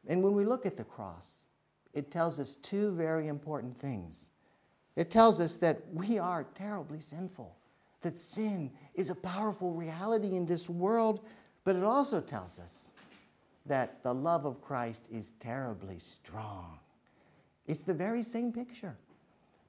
And 0.07 0.23
when 0.23 0.35
we 0.35 0.45
look 0.45 0.67
at 0.67 0.77
the 0.77 0.85
cross, 0.85 1.49
it 1.93 2.11
tells 2.11 2.41
us 2.41 2.57
two 2.57 2.93
very 2.95 3.29
important 3.29 3.79
things. 3.79 4.31
It 4.97 5.11
tells 5.11 5.41
us 5.41 5.55
that 5.57 5.83
we 5.93 6.19
are 6.19 6.45
terribly 6.55 7.01
sinful, 7.01 7.57
that 8.03 8.19
sin 8.19 8.71
is 8.95 9.11
a 9.11 9.15
powerful 9.15 9.73
reality 9.73 10.37
in 10.37 10.47
this 10.47 10.69
world, 10.69 11.21
but 11.65 11.77
it 11.77 11.85
also 11.85 12.21
tells 12.21 12.59
us 12.59 12.93
that 13.67 14.03
the 14.03 14.13
love 14.13 14.45
of 14.45 14.61
Christ 14.61 15.07
is 15.11 15.33
terribly 15.39 15.99
strong. 15.99 16.79
It's 17.67 17.83
the 17.83 17.95
very 17.95 18.23
same 18.23 18.53
picture. 18.53 18.97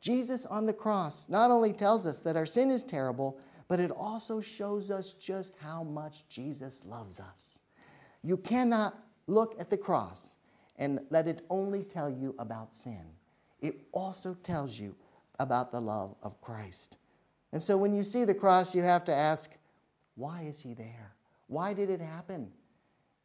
Jesus 0.02 0.46
on 0.46 0.66
the 0.66 0.74
cross 0.74 1.30
not 1.30 1.52
only 1.52 1.72
tells 1.72 2.06
us 2.06 2.20
that 2.20 2.36
our 2.36 2.46
sin 2.46 2.72
is 2.72 2.84
terrible, 2.84 3.40
but 3.68 3.80
it 3.80 3.92
also 3.92 4.42
shows 4.42 4.92
us 4.92 5.14
just 5.14 5.56
how 5.62 5.84
much 5.84 6.28
Jesus 6.28 6.84
loves 6.86 7.20
us. 7.20 7.62
You 8.24 8.38
cannot 8.38 8.98
look 9.28 9.56
at 9.60 9.70
the 9.70 9.78
cross 9.78 10.38
and 10.78 11.00
let 11.10 11.28
it 11.28 11.46
only 11.50 11.84
tell 11.84 12.10
you 12.10 12.36
about 12.40 12.76
sin. 12.76 13.04
It 13.62 13.82
also 13.92 14.34
tells 14.44 14.80
you 14.80 14.96
about 15.40 15.72
the 15.72 15.82
love 15.82 16.16
of 16.22 16.40
Christ. 16.42 16.98
And 17.52 17.62
so 17.62 17.78
when 17.78 17.94
you 17.94 18.04
see 18.04 18.26
the 18.26 18.34
cross, 18.34 18.76
you 18.76 18.84
have 18.84 19.06
to 19.06 19.14
ask, 19.14 19.52
why 20.16 20.42
is 20.42 20.60
he 20.60 20.74
there? 20.74 21.14
Why 21.48 21.74
did 21.74 21.90
it 21.90 22.02
happen? 22.02 22.52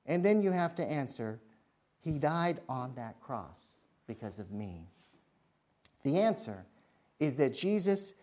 And 0.07 0.25
then 0.25 0.43
you 0.43 0.53
have 0.53 0.75
to 0.77 0.85
answer, 0.85 1.41
he 2.01 2.19
died 2.19 2.61
on 2.69 2.95
that 2.95 3.21
cross 3.21 3.87
because 4.07 4.39
of 4.39 4.51
me. 4.51 4.89
The 6.03 6.19
answer 6.19 6.65
is 7.19 7.37
that 7.37 7.55
Jesus 7.55 8.15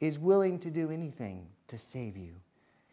is 0.00 0.18
willing 0.18 0.58
to 0.60 0.70
do 0.70 0.90
anything 0.90 1.46
to 1.68 1.78
save 1.78 2.16
you. 2.16 2.34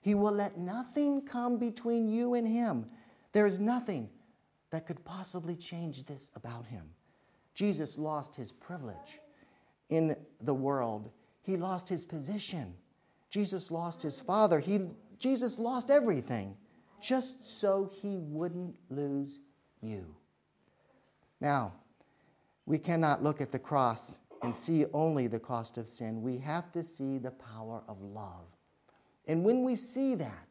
He 0.01 0.15
will 0.15 0.31
let 0.31 0.57
nothing 0.57 1.21
come 1.21 1.57
between 1.57 2.07
you 2.07 2.33
and 2.35 2.47
him. 2.47 2.85
There 3.33 3.45
is 3.45 3.59
nothing 3.59 4.09
that 4.71 4.85
could 4.85 5.03
possibly 5.03 5.55
change 5.55 6.05
this 6.05 6.31
about 6.35 6.65
him. 6.65 6.85
Jesus 7.53 7.97
lost 7.97 8.35
his 8.35 8.51
privilege 8.51 9.19
in 9.89 10.15
the 10.41 10.53
world, 10.53 11.09
he 11.41 11.57
lost 11.57 11.89
his 11.89 12.05
position. 12.05 12.75
Jesus 13.29 13.69
lost 13.69 14.01
his 14.01 14.21
father. 14.21 14.59
He, 14.59 14.81
Jesus 15.19 15.59
lost 15.59 15.89
everything 15.89 16.55
just 17.01 17.45
so 17.45 17.91
he 18.01 18.17
wouldn't 18.17 18.75
lose 18.89 19.39
you. 19.81 20.15
Now, 21.39 21.73
we 22.65 22.77
cannot 22.77 23.23
look 23.23 23.41
at 23.41 23.51
the 23.51 23.59
cross 23.59 24.19
and 24.43 24.55
see 24.55 24.85
only 24.93 25.27
the 25.27 25.39
cost 25.39 25.77
of 25.77 25.87
sin. 25.87 26.21
We 26.21 26.37
have 26.39 26.71
to 26.73 26.83
see 26.83 27.17
the 27.17 27.31
power 27.31 27.83
of 27.87 28.01
love. 28.01 28.45
And 29.27 29.43
when 29.43 29.63
we 29.63 29.75
see 29.75 30.15
that, 30.15 30.47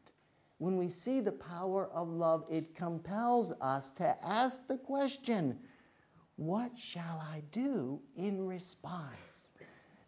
when 0.59 0.77
we 0.77 0.89
see 0.89 1.21
the 1.21 1.31
power 1.31 1.89
of 1.93 2.09
love, 2.09 2.45
it 2.49 2.75
compels 2.75 3.53
us 3.61 3.89
to 3.91 4.15
ask 4.23 4.67
the 4.67 4.77
question 4.77 5.57
what 6.35 6.77
shall 6.77 7.21
I 7.33 7.43
do 7.51 7.99
in 8.15 8.45
response? 8.45 9.51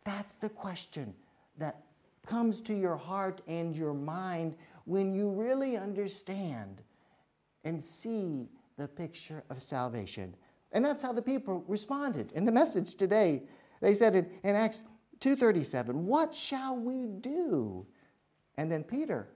That's 0.06 0.36
the 0.36 0.48
question 0.48 1.14
that 1.58 1.84
comes 2.26 2.62
to 2.62 2.74
your 2.74 2.96
heart 2.96 3.42
and 3.48 3.76
your 3.76 3.94
mind 3.94 4.56
when 4.86 5.14
you 5.14 5.32
really 5.32 5.76
understand 5.76 6.82
and 7.66 7.82
see 7.82 8.48
the 8.78 8.88
picture 8.88 9.44
of 9.50 9.62
salvation. 9.62 10.34
And 10.72 10.86
that's 10.86 11.02
how 11.04 11.12
the 11.12 11.22
people 11.22 11.66
responded 11.68 12.32
in 12.32 12.46
the 12.46 12.52
message 12.52 12.96
today. 12.96 13.44
They 13.82 13.94
said 13.94 14.16
in, 14.16 14.30
in 14.44 14.56
Acts 14.56 14.86
2:37, 15.20 16.06
"What 16.06 16.34
shall 16.34 16.78
we 16.78 17.08
do?" 17.08 17.86
And 18.58 18.72
then 18.72 18.84
Peter, 18.84 19.30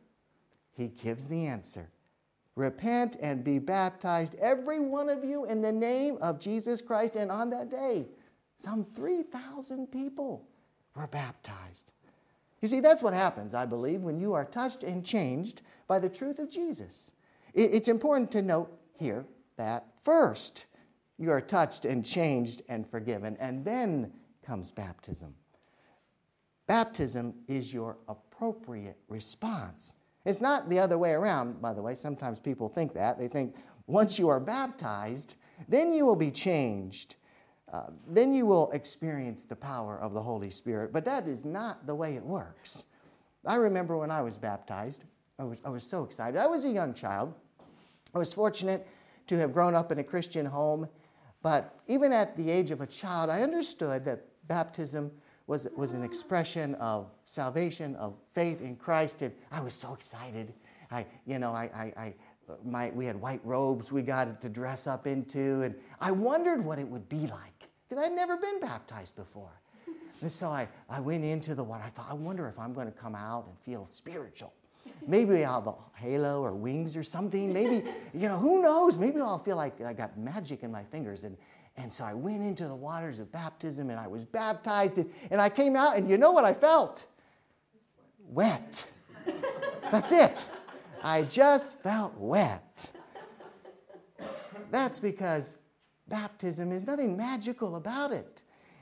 he 0.76 0.88
gives 0.88 1.28
the 1.28 1.48
answer. 1.48 1.90
Repent 2.56 3.18
and 3.22 3.44
be 3.44 3.60
baptized, 3.60 4.36
every 4.36 4.80
one 4.80 5.10
of 5.10 5.24
you, 5.24 5.46
in 5.46 5.62
the 5.62 5.72
name 5.72 6.18
of 6.22 6.40
Jesus 6.40 6.82
Christ. 6.82 7.16
And 7.16 7.32
on 7.32 7.50
that 7.50 7.70
day, 7.70 8.08
some 8.58 8.86
3,000 8.86 9.92
people 9.92 10.48
were 10.96 11.08
baptized. 11.08 11.92
You 12.62 12.70
see, 12.70 12.80
that's 12.80 13.04
what 13.04 13.14
happens, 13.14 13.54
I 13.54 13.66
believe, 13.66 14.02
when 14.02 14.20
you 14.20 14.34
are 14.34 14.46
touched 14.46 14.84
and 14.84 15.06
changed 15.06 15.62
by 15.88 16.00
the 16.00 16.10
truth 16.10 16.40
of 16.40 16.50
Jesus. 16.50 17.12
It's 17.54 17.88
important 17.88 18.32
to 18.32 18.42
note 18.42 18.72
here 18.98 19.26
that 19.58 19.86
first, 20.02 20.66
you 21.18 21.32
are 21.32 21.42
touched 21.42 21.86
and 21.86 22.06
changed 22.06 22.62
and 22.68 22.90
forgiven, 22.90 23.38
and 23.40 23.64
then 23.64 24.12
comes 24.46 24.72
baptism. 24.72 25.36
Baptism 26.68 27.34
is 27.48 27.74
your 27.74 27.98
appropriate 28.08 28.98
response. 29.08 29.96
It's 30.26 30.42
not 30.42 30.70
the 30.70 30.80
other 30.80 30.98
way 30.98 31.12
around, 31.12 31.62
by 31.62 31.74
the 31.74 31.82
way. 31.82 31.96
Sometimes 31.96 32.40
people 32.40 32.68
think 32.68 32.94
that. 32.94 33.20
They 33.20 33.28
think 33.28 33.56
once 33.88 34.18
you 34.18 34.28
are 34.30 34.40
baptized, 34.40 35.36
then 35.70 35.94
you 35.94 36.06
will 36.06 36.16
be 36.16 36.32
changed. 36.32 37.16
Uh, 37.72 37.88
then 38.08 38.34
you 38.34 38.46
will 38.46 38.72
experience 38.72 39.44
the 39.44 39.56
power 39.56 40.00
of 40.00 40.14
the 40.14 40.22
Holy 40.22 40.50
Spirit. 40.50 40.92
But 40.92 41.06
that 41.06 41.28
is 41.28 41.46
not 41.46 41.86
the 41.86 41.96
way 41.96 42.16
it 42.16 42.24
works. 42.24 42.86
I 43.46 43.56
remember 43.56 43.98
when 43.98 44.10
I 44.12 44.22
was 44.24 44.38
baptized, 44.38 45.04
I 45.38 45.44
was, 45.44 45.60
I 45.64 45.70
was 45.70 45.84
so 45.84 46.04
excited. 46.04 46.38
I 46.40 46.48
was 46.48 46.66
a 46.66 46.70
young 46.70 46.94
child. 46.94 47.34
I 48.14 48.18
was 48.18 48.34
fortunate 48.34 48.88
to 49.28 49.38
have 49.38 49.54
grown 49.54 49.76
up 49.76 49.92
in 49.92 50.00
a 50.00 50.04
Christian 50.04 50.46
home. 50.46 50.88
But 51.44 51.78
even 51.88 52.12
at 52.12 52.36
the 52.38 52.50
age 52.50 52.72
of 52.72 52.82
a 52.82 52.88
child, 52.88 53.30
I 53.30 53.42
understood 53.42 54.06
that 54.06 54.26
baptism 54.48 55.12
was, 55.48 55.68
was 55.76 55.94
an 55.94 56.04
expression 56.04 56.76
of 56.76 57.12
salvation, 57.24 57.96
of 57.96 58.16
faith 58.34 58.62
in 58.62 58.76
Christ. 58.76 59.22
And 59.22 59.34
I 59.52 59.62
was 59.62 59.74
so 59.74 59.94
excited. 59.94 60.54
I, 60.92 61.06
you 61.26 61.40
know, 61.40 61.52
I, 61.52 61.70
I, 61.76 62.02
I 62.02 62.14
my, 62.64 62.92
we 62.92 63.06
had 63.06 63.20
white 63.20 63.42
robes 63.44 63.92
we 63.92 64.02
got 64.02 64.42
to 64.42 64.50
dress 64.50 64.88
up 64.88 65.08
into. 65.08 65.62
And 65.62 65.76
I 66.00 66.12
wondered 66.12 66.64
what 66.64 66.80
it 66.80 66.88
would 66.88 67.08
be 67.10 67.28
like 67.28 67.68
because 67.88 68.04
I'd 68.04 68.14
never 68.14 68.38
been 68.38 68.60
baptized 68.60 69.16
before. 69.16 69.62
And 70.22 70.32
so 70.32 70.50
I, 70.50 70.68
I 70.90 71.00
went 71.00 71.24
into 71.24 71.56
the 71.56 71.64
water. 71.64 71.84
I 71.86 71.90
thought, 71.90 72.08
I 72.10 72.14
wonder 72.14 72.48
if 72.48 72.58
I'm 72.58 72.74
going 72.74 72.88
to 72.88 72.98
come 72.98 73.16
out 73.16 73.46
and 73.48 73.58
feel 73.60 73.86
spiritual. 73.86 74.54
Maybe 75.06 75.44
I'll 75.44 75.56
have 75.56 75.68
a 75.68 75.76
halo 75.96 76.42
or 76.42 76.54
wings 76.54 76.96
or 76.96 77.04
something. 77.04 77.52
Maybe, 77.52 77.84
you 78.14 78.28
know, 78.28 78.38
who 78.38 78.62
knows? 78.62 78.98
Maybe 78.98 79.20
I'll 79.20 79.40
feel 79.40 79.56
like 79.56 79.82
I 79.82 79.94
got 79.94 80.18
magic 80.18 80.64
in 80.64 80.72
my 80.72 80.84
fingers. 80.84 81.24
And, 81.24 81.38
and 81.78 81.92
so 81.92 82.06
I 82.06 82.14
went 82.14 82.42
into 82.42 82.68
the 82.68 82.76
waters 82.76 83.20
of 83.20 83.32
baptism 83.32 83.90
and 83.90 84.00
I 84.00 84.08
was 84.08 84.24
baptized 84.24 84.98
and, 84.98 85.10
and 85.30 85.42
I 85.42 85.50
came 85.50 85.76
out 85.76 85.98
and 85.98 86.10
you 86.10 86.18
know 86.18 86.32
what 86.32 86.46
I 86.46 86.54
felt? 86.54 87.06
Wet. 88.28 88.90
That's 89.92 90.12
it. 90.12 90.48
I 91.04 91.24
just 91.24 91.82
felt 91.82 92.14
wet. 92.18 92.92
That's 94.72 95.00
because 95.00 95.56
baptism 96.08 96.72
is 96.72 96.88
nothing 96.88 97.18
magical 97.18 97.76
about 97.76 98.12
it. 98.12 98.42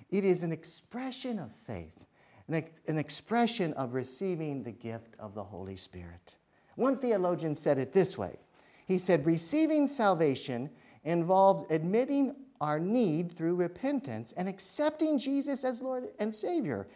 It 0.10 0.24
is 0.24 0.44
an 0.44 0.52
expression 0.52 1.40
of 1.40 1.52
faith, 1.66 2.06
an, 2.48 2.64
an 2.88 2.98
expression 2.98 3.74
of 3.74 3.94
receiving 3.94 4.64
the 4.64 4.72
gift 4.72 5.16
of 5.20 5.34
the 5.34 5.44
Holy 5.44 5.76
Spirit. 5.76 6.38
One 6.76 6.98
theologian 6.98 7.56
said 7.56 7.78
it 7.80 7.94
this 7.94 8.18
way 8.18 8.38
He 8.86 8.98
said, 8.98 9.26
Receiving 9.26 9.88
salvation 9.88 10.70
involves 11.04 11.66
admitting 11.70 12.36
our 12.62 12.80
need 12.80 13.32
through 13.36 13.56
repentance 13.56 14.34
and 14.36 14.48
accepting 14.48 15.18
Jesus 15.18 15.64
as 15.64 15.82
Lord 15.82 16.10
and 16.20 16.34
Savior. 16.34 16.88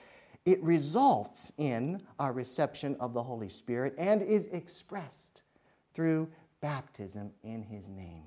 It 0.45 0.63
results 0.63 1.51
in 1.57 2.01
our 2.19 2.31
reception 2.31 2.95
of 2.99 3.13
the 3.13 3.23
Holy 3.23 3.49
Spirit 3.49 3.93
and 3.97 4.21
is 4.21 4.45
expressed 4.47 5.41
through 5.93 6.29
baptism 6.61 7.31
in 7.43 7.63
His 7.63 7.89
name. 7.89 8.23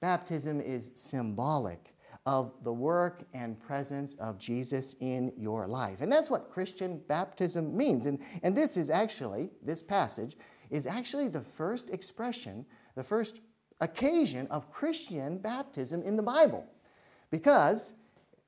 Baptism 0.00 0.60
is 0.60 0.90
symbolic 0.94 1.94
of 2.26 2.52
the 2.64 2.72
work 2.72 3.22
and 3.32 3.58
presence 3.60 4.14
of 4.16 4.36
Jesus 4.38 4.96
in 5.00 5.32
your 5.36 5.68
life. 5.68 6.00
And 6.00 6.10
that's 6.10 6.28
what 6.28 6.50
Christian 6.50 7.00
baptism 7.06 7.76
means. 7.76 8.06
And, 8.06 8.18
and 8.42 8.56
this 8.56 8.76
is 8.76 8.90
actually, 8.90 9.50
this 9.62 9.82
passage 9.82 10.36
is 10.70 10.86
actually 10.86 11.28
the 11.28 11.40
first 11.40 11.90
expression, 11.90 12.66
the 12.96 13.04
first 13.04 13.40
occasion 13.80 14.46
of 14.48 14.70
Christian 14.70 15.38
baptism 15.38 16.02
in 16.02 16.16
the 16.16 16.22
Bible 16.22 16.66
because 17.30 17.92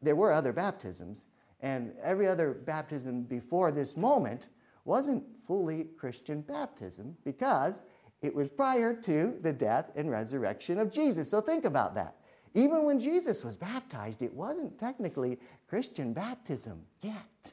there 0.00 0.16
were 0.16 0.32
other 0.32 0.52
baptisms, 0.52 1.26
and 1.61 1.92
every 2.02 2.28
other 2.28 2.52
baptism 2.52 3.23
before 3.23 3.73
this 3.73 3.97
moment 3.97 4.49
wasn't 4.85 5.25
fully 5.47 5.85
Christian 5.97 6.40
baptism 6.40 7.16
because 7.25 7.82
it 8.23 8.35
was 8.35 8.49
prior 8.49 8.94
to 8.94 9.35
the 9.42 9.52
death 9.52 9.90
and 9.97 10.11
resurrection 10.11 10.78
of 10.78 10.90
Jesus. 10.90 11.30
So 11.30 11.40
think 11.40 11.64
about 11.64 11.94
that. 11.97 12.16
Even 12.54 12.85
when 12.85 12.99
Jesus 12.99 13.44
was 13.44 13.56
baptized, 13.56 14.23
it 14.23 14.32
wasn't 14.32 14.78
technically 14.78 15.38
Christian 15.68 16.12
baptism 16.12 16.82
yet. 17.02 17.52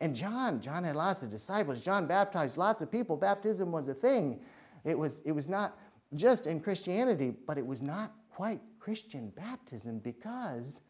And 0.00 0.14
John, 0.14 0.60
John 0.60 0.84
had 0.84 0.96
lots 0.96 1.22
of 1.22 1.30
disciples. 1.30 1.80
John 1.80 2.06
baptized 2.06 2.56
lots 2.56 2.82
of 2.82 2.90
people. 2.90 3.16
Baptism 3.16 3.72
was 3.72 3.88
a 3.88 3.94
thing. 3.94 4.40
It 4.84 4.98
was, 4.98 5.20
it 5.20 5.32
was 5.32 5.48
not 5.48 5.78
just 6.14 6.46
in 6.46 6.60
Christianity, 6.60 7.32
but 7.46 7.58
it 7.58 7.66
was 7.66 7.82
not 7.82 8.12
quite 8.30 8.60
Christian 8.78 9.30
baptism 9.30 9.98
because 9.98 10.80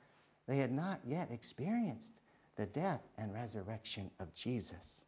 they 0.47 0.59
had 0.59 0.73
not 0.73 1.01
yet 1.07 1.31
experienced 1.31 2.13
the 2.57 2.67
death 2.67 3.03
and 3.19 3.33
resurrection 3.33 4.11
of 4.21 4.35
Jesus. 4.35 5.05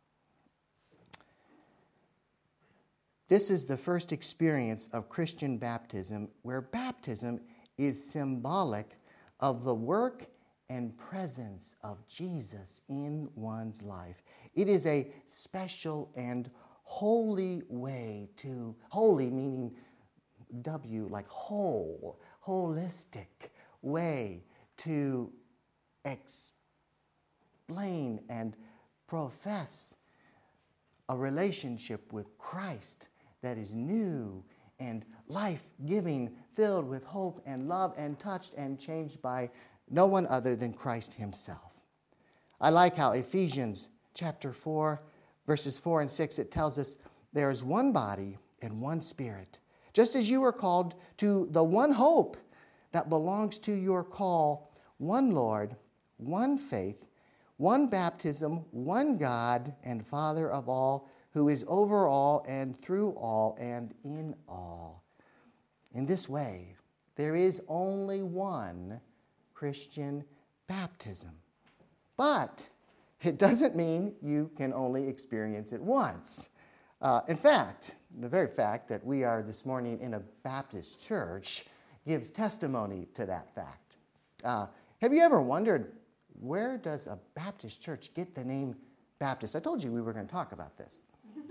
This 3.29 3.51
is 3.51 3.67
the 3.67 3.77
first 3.77 4.13
experience 4.13 4.89
of 4.93 5.09
Christian 5.09 5.59
baptism 5.59 6.29
where 6.43 6.61
baptism 6.61 7.41
is 7.77 8.03
symbolic 8.03 8.99
of 9.41 9.65
the 9.65 9.75
work 9.75 10.27
and 10.69 10.97
presence 10.97 11.77
of 11.83 12.07
Jesus 12.09 12.83
in 12.89 13.29
one's 13.35 13.83
life. 13.83 14.23
It 14.55 14.69
is 14.69 14.87
a 14.87 15.09
special 15.27 16.11
and 16.15 16.51
holy 16.85 17.63
way 17.69 18.29
to, 18.37 18.75
holy 18.89 19.29
meaning 19.29 19.73
W, 20.63 21.09
like 21.11 21.29
whole, 21.29 22.21
holistic 22.47 23.51
way 23.83 24.45
to 24.79 25.33
explain 26.05 26.53
and 28.29 28.57
profess 29.07 29.97
a 31.09 31.17
relationship 31.17 32.13
with 32.13 32.37
Christ 32.39 33.09
that 33.43 33.59
is 33.59 33.73
new 33.73 34.45
and 34.79 35.05
life 35.29 35.65
giving, 35.87 36.37
filled 36.55 36.89
with 36.89 37.05
hope 37.05 37.41
and 37.47 37.69
love, 37.69 37.95
and 37.97 38.19
touched 38.19 38.53
and 38.57 38.79
changed 38.79 39.23
by 39.23 39.51
no 39.89 40.07
one 40.07 40.27
other 40.27 40.57
than 40.57 40.73
Christ 40.73 41.15
Himself. 41.15 41.85
I 42.61 42.71
like 42.71 42.97
how 42.97 43.13
Ephesians 43.13 43.91
chapter 44.15 44.53
4, 44.53 45.01
verses 45.47 45.79
4 45.79 46.03
and 46.03 46.11
6, 46.11 46.39
it 46.39 46.51
tells 46.51 46.79
us 46.79 46.97
there 47.33 47.51
is 47.51 47.63
one 47.63 47.93
body 47.93 48.39
and 48.63 48.81
one 48.81 49.01
spirit, 49.01 49.61
just 49.97 50.15
as 50.15 50.29
you 50.29 50.45
are 50.45 50.53
called 50.53 50.95
to 51.17 51.49
the 51.53 51.65
one 51.65 51.91
hope 51.91 52.37
that 52.93 53.09
belongs 53.09 53.59
to 53.59 53.73
your 53.73 54.05
call, 54.05 54.71
one 54.99 55.31
Lord, 55.31 55.75
one 56.19 56.59
faith, 56.59 57.07
one 57.57 57.87
baptism, 57.87 58.67
one 58.73 59.17
God 59.17 59.75
and 59.83 60.07
Father 60.07 60.51
of 60.51 60.69
all, 60.69 61.09
who 61.31 61.49
is 61.49 61.65
over 61.67 62.07
all 62.07 62.45
and 62.47 62.79
through 62.79 63.13
all 63.13 63.57
and 63.59 63.95
in 64.05 64.35
all. 64.47 65.03
In 65.95 66.05
this 66.05 66.29
way, 66.29 66.75
there 67.15 67.35
is 67.35 67.63
only 67.67 68.23
one 68.23 69.01
Christian 69.55 70.25
baptism. 70.67 71.33
But 72.19 72.69
it 73.23 73.39
doesn't 73.39 73.75
mean 73.75 74.15
you 74.21 74.51
can 74.59 74.75
only 74.75 75.09
experience 75.09 75.73
it 75.73 75.81
once. 75.81 76.51
Uh, 77.03 77.21
in 77.29 77.37
fact, 77.37 77.95
the 78.21 78.29
very 78.29 78.47
fact 78.47 78.89
that 78.89 79.05
we 79.05 79.23
are 79.23 79.43
this 79.43 79.67
morning 79.67 80.01
in 80.01 80.15
a 80.15 80.21
Baptist 80.43 81.01
church 81.01 81.65
gives 82.07 82.31
testimony 82.31 83.07
to 83.15 83.27
that 83.27 83.55
fact. 83.55 83.99
Uh, 84.45 84.67
have 85.03 85.13
you 85.13 85.21
ever 85.21 85.43
wondered 85.43 85.93
where 86.41 86.79
does 86.79 87.07
a 87.07 87.19
Baptist 87.35 87.83
church 87.83 88.15
get 88.15 88.35
the 88.35 88.45
name 88.45 88.75
Baptist? 89.19 89.57
I 89.57 89.61
told 89.61 89.83
you 89.83 89.93
we 89.93 90.01
were 90.01 90.13
going 90.13 90.27
to 90.27 90.33
talk 90.33 90.53
about 90.53 90.77
this. 90.77 91.05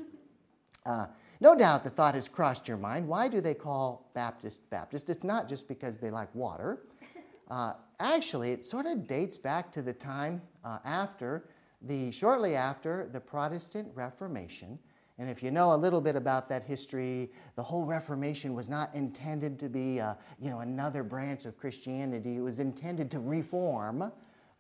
Uh, 0.86 1.08
no 1.42 1.56
doubt 1.56 1.84
the 1.84 1.90
thought 1.90 2.14
has 2.14 2.30
crossed 2.30 2.68
your 2.68 2.78
mind 2.78 3.08
why 3.08 3.28
do 3.28 3.42
they 3.42 3.56
call 3.56 4.12
Baptist 4.14 4.70
Baptist? 4.70 5.10
It's 5.10 5.24
not 5.24 5.50
just 5.50 5.68
because 5.68 5.98
they 5.98 6.12
like 6.12 6.34
water. 6.36 6.84
Uh, 7.48 7.74
actually, 8.00 8.52
it 8.52 8.66
sort 8.66 8.88
of 8.88 9.08
dates 9.08 9.38
back 9.38 9.72
to 9.72 9.84
the 9.84 9.94
time 9.94 10.42
uh, 10.64 10.80
after 10.84 11.48
the, 11.80 12.10
shortly 12.10 12.56
after 12.56 13.08
the 13.12 13.20
Protestant 13.20 13.88
Reformation. 13.94 14.80
And 15.18 15.30
if 15.30 15.42
you 15.42 15.50
know 15.50 15.74
a 15.74 15.78
little 15.78 16.02
bit 16.02 16.16
about 16.16 16.50
that 16.50 16.64
history, 16.64 17.32
the 17.56 17.64
whole 17.64 17.86
Reformation 17.86 18.54
was 18.54 18.68
not 18.68 18.94
intended 18.94 19.58
to 19.60 19.70
be, 19.70 20.02
uh, 20.02 20.16
you 20.40 20.50
know, 20.50 20.60
another 20.60 21.04
branch 21.04 21.46
of 21.46 21.58
Christianity. 21.58 22.38
It 22.38 22.42
was 22.42 22.60
intended 22.60 23.10
to 23.12 23.20
reform 23.20 24.12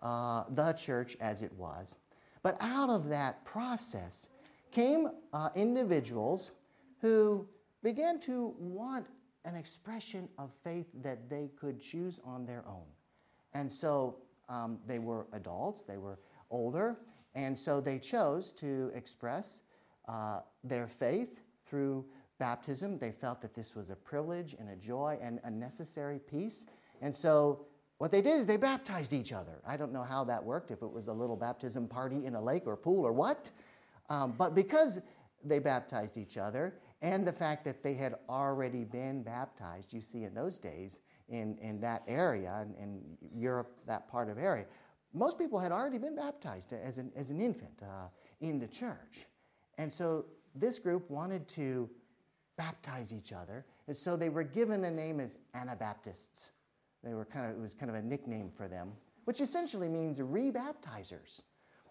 uh, 0.01 0.43
the 0.49 0.71
church 0.73 1.17
as 1.19 1.41
it 1.41 1.51
was. 1.53 1.97
But 2.41 2.57
out 2.61 2.89
of 2.89 3.09
that 3.09 3.43
process 3.43 4.29
came 4.71 5.09
uh, 5.33 5.49
individuals 5.55 6.51
who 7.01 7.47
began 7.83 8.19
to 8.21 8.53
want 8.57 9.07
an 9.43 9.55
expression 9.55 10.29
of 10.37 10.51
faith 10.63 10.87
that 11.01 11.29
they 11.29 11.49
could 11.59 11.81
choose 11.81 12.19
on 12.23 12.45
their 12.45 12.63
own. 12.67 12.85
And 13.53 13.71
so 13.71 14.17
um, 14.49 14.79
they 14.87 14.99
were 14.99 15.27
adults, 15.33 15.83
they 15.83 15.97
were 15.97 16.19
older, 16.49 16.97
and 17.35 17.57
so 17.57 17.81
they 17.81 17.99
chose 17.99 18.51
to 18.53 18.91
express 18.95 19.61
uh, 20.07 20.39
their 20.63 20.87
faith 20.87 21.41
through 21.67 22.05
baptism. 22.37 22.97
They 22.97 23.11
felt 23.11 23.41
that 23.41 23.53
this 23.53 23.75
was 23.75 23.89
a 23.89 23.95
privilege 23.95 24.55
and 24.59 24.69
a 24.69 24.75
joy 24.75 25.17
and 25.21 25.39
a 25.43 25.51
necessary 25.51 26.19
piece. 26.19 26.65
And 27.01 27.15
so 27.15 27.65
what 27.97 28.11
they 28.11 28.21
did 28.21 28.37
is 28.37 28.47
they 28.47 28.57
baptized 28.57 29.13
each 29.13 29.31
other. 29.31 29.61
I 29.65 29.77
don't 29.77 29.93
know 29.93 30.03
how 30.03 30.23
that 30.25 30.43
worked, 30.43 30.71
if 30.71 30.81
it 30.81 30.91
was 30.91 31.07
a 31.07 31.13
little 31.13 31.37
baptism 31.37 31.87
party 31.87 32.25
in 32.25 32.35
a 32.35 32.41
lake 32.41 32.63
or 32.65 32.75
pool 32.75 33.05
or 33.05 33.13
what. 33.13 33.51
Um, 34.09 34.33
but 34.37 34.53
because 34.53 35.01
they 35.43 35.59
baptized 35.59 36.17
each 36.17 36.37
other, 36.37 36.75
and 37.01 37.25
the 37.25 37.31
fact 37.31 37.63
that 37.65 37.83
they 37.83 37.93
had 37.93 38.15
already 38.29 38.83
been 38.83 39.21
baptized, 39.23 39.93
you 39.93 40.01
see 40.01 40.23
in 40.23 40.33
those 40.33 40.57
days 40.57 40.99
in, 41.29 41.57
in 41.59 41.79
that 41.81 42.03
area, 42.07 42.65
in, 42.79 42.83
in 42.83 43.17
Europe, 43.33 43.71
that 43.87 44.09
part 44.09 44.29
of 44.29 44.37
area, 44.37 44.65
most 45.13 45.37
people 45.37 45.59
had 45.59 45.71
already 45.71 45.97
been 45.97 46.15
baptized 46.15 46.73
as 46.73 46.97
an, 46.97 47.11
as 47.15 47.29
an 47.29 47.39
infant 47.39 47.81
uh, 47.81 48.07
in 48.41 48.59
the 48.59 48.67
church. 48.67 49.27
And 49.77 49.93
so 49.93 50.25
this 50.53 50.79
group 50.79 51.09
wanted 51.09 51.47
to 51.49 51.89
baptize 52.57 53.11
each 53.11 53.33
other, 53.33 53.65
and 53.87 53.97
so 53.97 54.15
they 54.15 54.29
were 54.29 54.43
given 54.43 54.81
the 54.81 54.91
name 54.91 55.19
as 55.19 55.37
Anabaptists. 55.53 56.51
They 57.03 57.13
were 57.13 57.25
kind 57.25 57.45
of, 57.45 57.57
it 57.57 57.61
was 57.61 57.73
kind 57.73 57.89
of 57.89 57.95
a 57.95 58.01
nickname 58.01 58.49
for 58.55 58.67
them, 58.67 58.93
which 59.25 59.41
essentially 59.41 59.89
means 59.89 60.19
rebaptizers. 60.19 61.41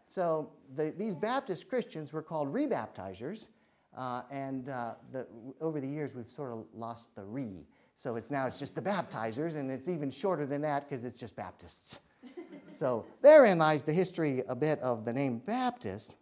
So 0.08 0.50
the, 0.74 0.94
these 0.96 1.14
Baptist 1.14 1.68
Christians 1.68 2.12
were 2.12 2.22
called 2.22 2.52
rebaptizers, 2.52 3.48
uh, 3.96 4.22
and 4.30 4.68
uh, 4.68 4.94
the, 5.12 5.26
over 5.60 5.80
the 5.80 5.86
years 5.86 6.14
we've 6.14 6.30
sort 6.30 6.52
of 6.52 6.64
lost 6.74 7.14
the 7.14 7.22
re. 7.22 7.66
So 7.96 8.16
it's 8.16 8.30
now 8.30 8.46
it's 8.46 8.58
just 8.58 8.74
the 8.74 8.82
baptizers, 8.82 9.56
and 9.56 9.70
it's 9.70 9.88
even 9.88 10.10
shorter 10.10 10.46
than 10.46 10.62
that 10.62 10.88
because 10.88 11.04
it's 11.04 11.18
just 11.18 11.36
Baptists. 11.36 12.00
so 12.70 13.06
therein 13.22 13.58
lies 13.58 13.84
the 13.84 13.92
history 13.92 14.42
a 14.48 14.56
bit 14.56 14.80
of 14.80 15.04
the 15.04 15.12
name 15.12 15.38
Baptist. 15.38 16.16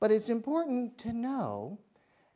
But 0.00 0.10
it's 0.10 0.28
important 0.28 0.98
to 0.98 1.12
know 1.12 1.78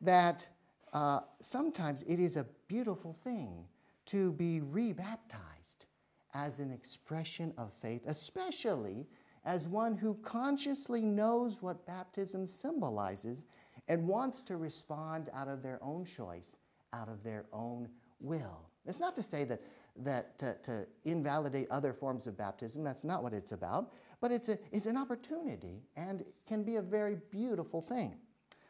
that 0.01 0.49
uh, 0.93 1.21
sometimes 1.41 2.03
it 2.03 2.19
is 2.19 2.37
a 2.37 2.47
beautiful 2.69 3.13
thing 3.13 3.65
to 4.07 4.33
be 4.33 4.61
rebaptized 4.61 5.87
as 6.35 6.59
an 6.59 6.71
expression 6.71 7.53
of 7.59 7.73
faith, 7.73 8.03
especially 8.07 9.07
as 9.45 9.69
one 9.69 9.97
who 9.97 10.15
consciously 10.23 11.03
knows 11.03 11.63
what 11.63 11.87
baptism 11.87 12.47
symbolizes 12.47 13.45
and 13.89 14.07
wants 14.07 14.43
to 14.43 14.57
respond 14.57 15.29
out 15.35 15.49
of 15.49 15.63
their 15.63 15.79
own 15.83 16.05
choice, 16.05 16.59
out 16.93 17.09
of 17.09 17.23
their 17.23 17.47
own 17.53 17.89
will. 18.21 18.69
It's 18.87 19.01
not 19.01 19.17
to 19.17 19.23
say 19.23 19.45
that, 19.45 19.61
that 19.97 20.39
to, 20.39 20.57
to 20.63 20.87
invalidate 21.05 21.69
other 21.71 21.93
forms 21.93 22.27
of 22.27 22.37
baptism, 22.37 22.85
that's 22.85 23.05
not 23.05 23.23
what 23.23 23.33
it's 23.33 23.53
about, 23.53 23.93
but 24.21 24.31
it's, 24.31 24.49
a, 24.49 24.59
it's 24.73 24.87
an 24.87 24.97
opportunity 24.97 25.83
and 25.97 26.25
can 26.47 26.63
be 26.63 26.77
a 26.77 26.83
very 26.83 27.17
beautiful 27.31 27.81
thing. 27.81 28.17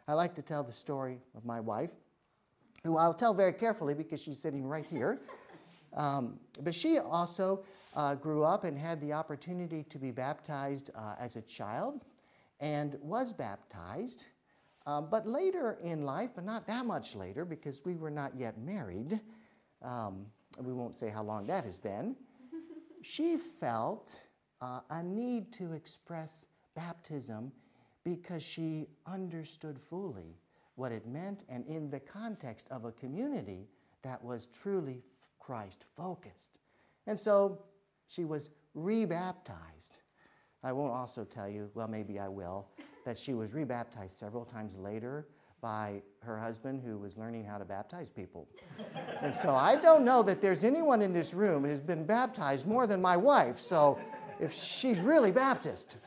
I 0.07 0.15
like 0.15 0.35
to 0.37 0.43
tell 0.43 0.63
the 0.63 0.73
story 0.73 1.19
of 1.37 1.45
my 1.45 1.61
wife, 1.61 1.93
who 2.85 2.97
I'll 2.97 3.15
tell 3.15 3.35
very 3.35 3.53
carefully 3.53 3.95
because 3.95 4.23
she's 4.23 4.41
sitting 4.41 4.67
right 4.67 4.87
here. 4.89 5.21
Um, 5.93 6.39
but 6.63 6.73
she 6.73 7.01
also 7.01 7.65
uh, 7.97 8.15
grew 8.15 8.45
up 8.45 8.63
and 8.63 8.79
had 8.79 9.01
the 9.01 9.13
opportunity 9.13 9.83
to 9.83 9.99
be 9.99 10.13
baptized 10.13 10.91
uh, 10.95 11.17
as 11.19 11.35
a 11.35 11.43
child 11.43 12.05
and 12.61 12.97
was 13.03 13.33
baptized. 13.33 14.25
Um, 14.87 15.09
but 15.11 15.27
later 15.27 15.79
in 15.83 16.03
life, 16.05 16.31
but 16.35 16.45
not 16.45 16.67
that 16.69 16.87
much 16.87 17.17
later 17.17 17.45
because 17.45 17.85
we 17.85 17.97
were 17.97 18.11
not 18.11 18.37
yet 18.37 18.57
married, 18.59 19.21
um, 19.83 20.27
we 20.59 20.73
won't 20.73 20.95
say 20.95 21.09
how 21.09 21.23
long 21.23 21.47
that 21.47 21.65
has 21.65 21.79
been, 21.79 22.17
she 23.03 23.37
felt 23.37 24.17
uh, 24.61 24.81
a 24.91 25.03
need 25.03 25.53
to 25.55 25.73
express 25.73 26.47
baptism 26.75 27.53
because 28.05 28.43
she 28.43 28.87
understood 29.07 29.79
fully 29.79 30.37
what 30.77 30.93
it 30.93 31.07
meant 31.07 31.45
and 31.49 31.67
in 31.67 31.91
the 31.91 32.01
context 32.01 32.67
of 32.71 32.85
a 32.85 32.93
community 32.93 33.69
that 34.03 34.23
was 34.23 34.47
truly 34.47 35.03
Christ 35.39 35.85
focused. 35.97 36.59
And 37.07 37.19
so 37.19 37.63
she 38.09 38.25
was 38.25 38.51
rebaptized. 38.75 40.01
I 40.63 40.73
won't 40.73 40.93
also 40.93 41.25
tell 41.25 41.49
you, 41.49 41.71
well, 41.75 41.89
maybe 41.89 42.19
I 42.19 42.29
will, 42.29 42.69
that 43.05 43.19
she 43.19 43.35
was 43.35 43.55
rebaptized 43.55 44.19
several 44.19 44.45
times 44.45 44.77
later 44.77 45.27
by 45.61 46.03
her 46.23 46.39
husband 46.39 46.81
who 46.85 46.99
was 46.99 47.19
learning 47.19 47.45
how 47.45 47.59
to 47.59 47.65
baptize 47.65 48.11
people. 48.11 48.49
and 49.21 49.35
so 49.35 49.55
I 49.55 49.77
don't 49.77 50.05
know 50.05 50.23
that 50.23 50.41
there's 50.41 50.65
anyone 50.65 51.03
in 51.03 51.13
this 51.13 51.35
room 51.35 51.65
who's 51.65 51.81
been 51.81 52.05
baptized 52.05 52.67
more 52.67 52.87
than 52.87 53.03
my 53.03 53.17
wife. 53.17 53.61
So 53.61 53.99
if 54.41 54.53
she's 54.53 55.01
really 55.01 55.31
Baptist, 55.31 55.99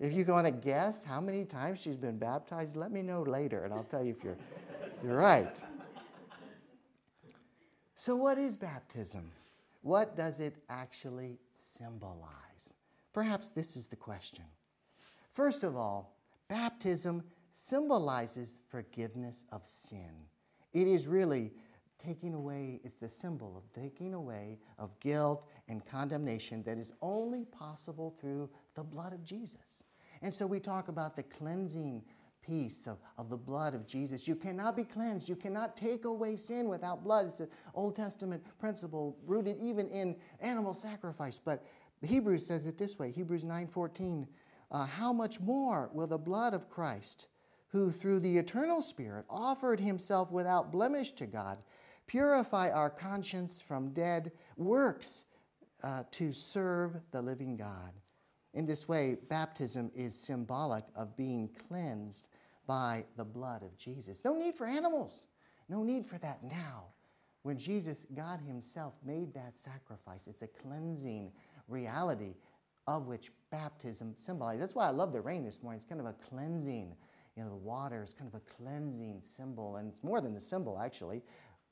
if 0.00 0.12
you're 0.12 0.24
going 0.24 0.44
to 0.44 0.50
guess 0.50 1.04
how 1.04 1.20
many 1.20 1.44
times 1.44 1.80
she's 1.80 1.96
been 1.96 2.18
baptized, 2.18 2.76
let 2.76 2.90
me 2.90 3.02
know 3.02 3.22
later 3.22 3.64
and 3.64 3.72
I'll 3.72 3.84
tell 3.84 4.04
you 4.04 4.10
if 4.18 4.24
you're, 4.24 4.36
you're 5.04 5.16
right. 5.16 5.60
So, 7.94 8.16
what 8.16 8.36
is 8.36 8.56
baptism? 8.56 9.30
What 9.82 10.16
does 10.16 10.40
it 10.40 10.56
actually 10.68 11.38
symbolize? 11.54 12.74
Perhaps 13.12 13.52
this 13.52 13.76
is 13.76 13.86
the 13.86 13.96
question. 13.96 14.44
First 15.32 15.62
of 15.62 15.76
all, 15.76 16.16
baptism 16.48 17.22
symbolizes 17.52 18.58
forgiveness 18.68 19.46
of 19.52 19.64
sin. 19.64 20.10
It 20.72 20.88
is 20.88 21.06
really 21.06 21.52
taking 21.98 22.34
away, 22.34 22.80
is 22.84 22.96
the 22.96 23.08
symbol 23.08 23.56
of 23.56 23.72
taking 23.72 24.14
away 24.14 24.58
of 24.78 24.98
guilt 25.00 25.48
and 25.68 25.84
condemnation 25.84 26.62
that 26.64 26.78
is 26.78 26.92
only 27.02 27.44
possible 27.44 28.14
through 28.20 28.48
the 28.74 28.84
blood 28.84 29.12
of 29.12 29.24
Jesus. 29.24 29.84
And 30.22 30.32
so 30.32 30.46
we 30.46 30.60
talk 30.60 30.88
about 30.88 31.16
the 31.16 31.22
cleansing 31.22 32.02
piece 32.46 32.86
of, 32.86 32.98
of 33.18 33.28
the 33.28 33.36
blood 33.36 33.74
of 33.74 33.86
Jesus. 33.86 34.28
You 34.28 34.36
cannot 34.36 34.76
be 34.76 34.84
cleansed. 34.84 35.28
You 35.28 35.36
cannot 35.36 35.76
take 35.76 36.04
away 36.04 36.36
sin 36.36 36.68
without 36.68 37.02
blood. 37.02 37.28
It's 37.28 37.40
an 37.40 37.48
Old 37.74 37.96
Testament 37.96 38.44
principle 38.58 39.16
rooted 39.26 39.56
even 39.60 39.88
in 39.88 40.16
animal 40.40 40.74
sacrifice. 40.74 41.40
But 41.42 41.64
Hebrews 42.02 42.46
says 42.46 42.66
it 42.66 42.78
this 42.78 42.98
way 42.98 43.10
Hebrews 43.10 43.44
9:14. 43.44 44.26
Uh, 44.70 44.86
how 44.86 45.12
much 45.12 45.40
more 45.40 45.90
will 45.92 46.06
the 46.06 46.18
blood 46.18 46.52
of 46.52 46.68
Christ, 46.68 47.28
who 47.68 47.92
through 47.92 48.20
the 48.20 48.38
eternal 48.38 48.82
Spirit 48.82 49.24
offered 49.28 49.78
himself 49.78 50.32
without 50.32 50.72
blemish 50.72 51.12
to 51.12 51.26
God, 51.26 51.58
purify 52.06 52.70
our 52.70 52.90
conscience 52.90 53.60
from 53.60 53.92
dead 53.92 54.32
works 54.56 55.24
uh, 55.82 56.04
to 56.12 56.32
serve 56.32 57.00
the 57.10 57.22
living 57.22 57.56
God? 57.56 57.92
In 58.54 58.66
this 58.66 58.88
way, 58.88 59.16
baptism 59.28 59.90
is 59.94 60.14
symbolic 60.14 60.84
of 60.94 61.16
being 61.16 61.50
cleansed 61.68 62.28
by 62.66 63.04
the 63.16 63.24
blood 63.24 63.62
of 63.62 63.76
Jesus. 63.76 64.24
No 64.24 64.38
need 64.38 64.54
for 64.54 64.66
animals. 64.66 65.24
No 65.68 65.82
need 65.82 66.06
for 66.06 66.18
that 66.18 66.42
now. 66.42 66.84
When 67.42 67.58
Jesus, 67.58 68.06
God 68.14 68.40
Himself, 68.40 68.94
made 69.04 69.34
that 69.34 69.58
sacrifice, 69.58 70.26
it's 70.26 70.42
a 70.42 70.46
cleansing 70.46 71.32
reality 71.68 72.34
of 72.86 73.06
which 73.06 73.32
baptism 73.50 74.14
symbolizes. 74.14 74.60
That's 74.60 74.74
why 74.74 74.86
I 74.86 74.90
love 74.90 75.12
the 75.12 75.20
rain 75.20 75.44
this 75.44 75.62
morning. 75.62 75.78
It's 75.78 75.88
kind 75.88 76.00
of 76.00 76.06
a 76.06 76.14
cleansing. 76.30 76.94
You 77.36 77.42
know, 77.42 77.48
the 77.48 77.56
water 77.56 78.02
is 78.02 78.12
kind 78.12 78.28
of 78.32 78.34
a 78.34 78.56
cleansing 78.56 79.20
symbol, 79.22 79.76
and 79.76 79.88
it's 79.88 80.02
more 80.02 80.20
than 80.20 80.36
a 80.36 80.40
symbol, 80.40 80.78
actually. 80.78 81.22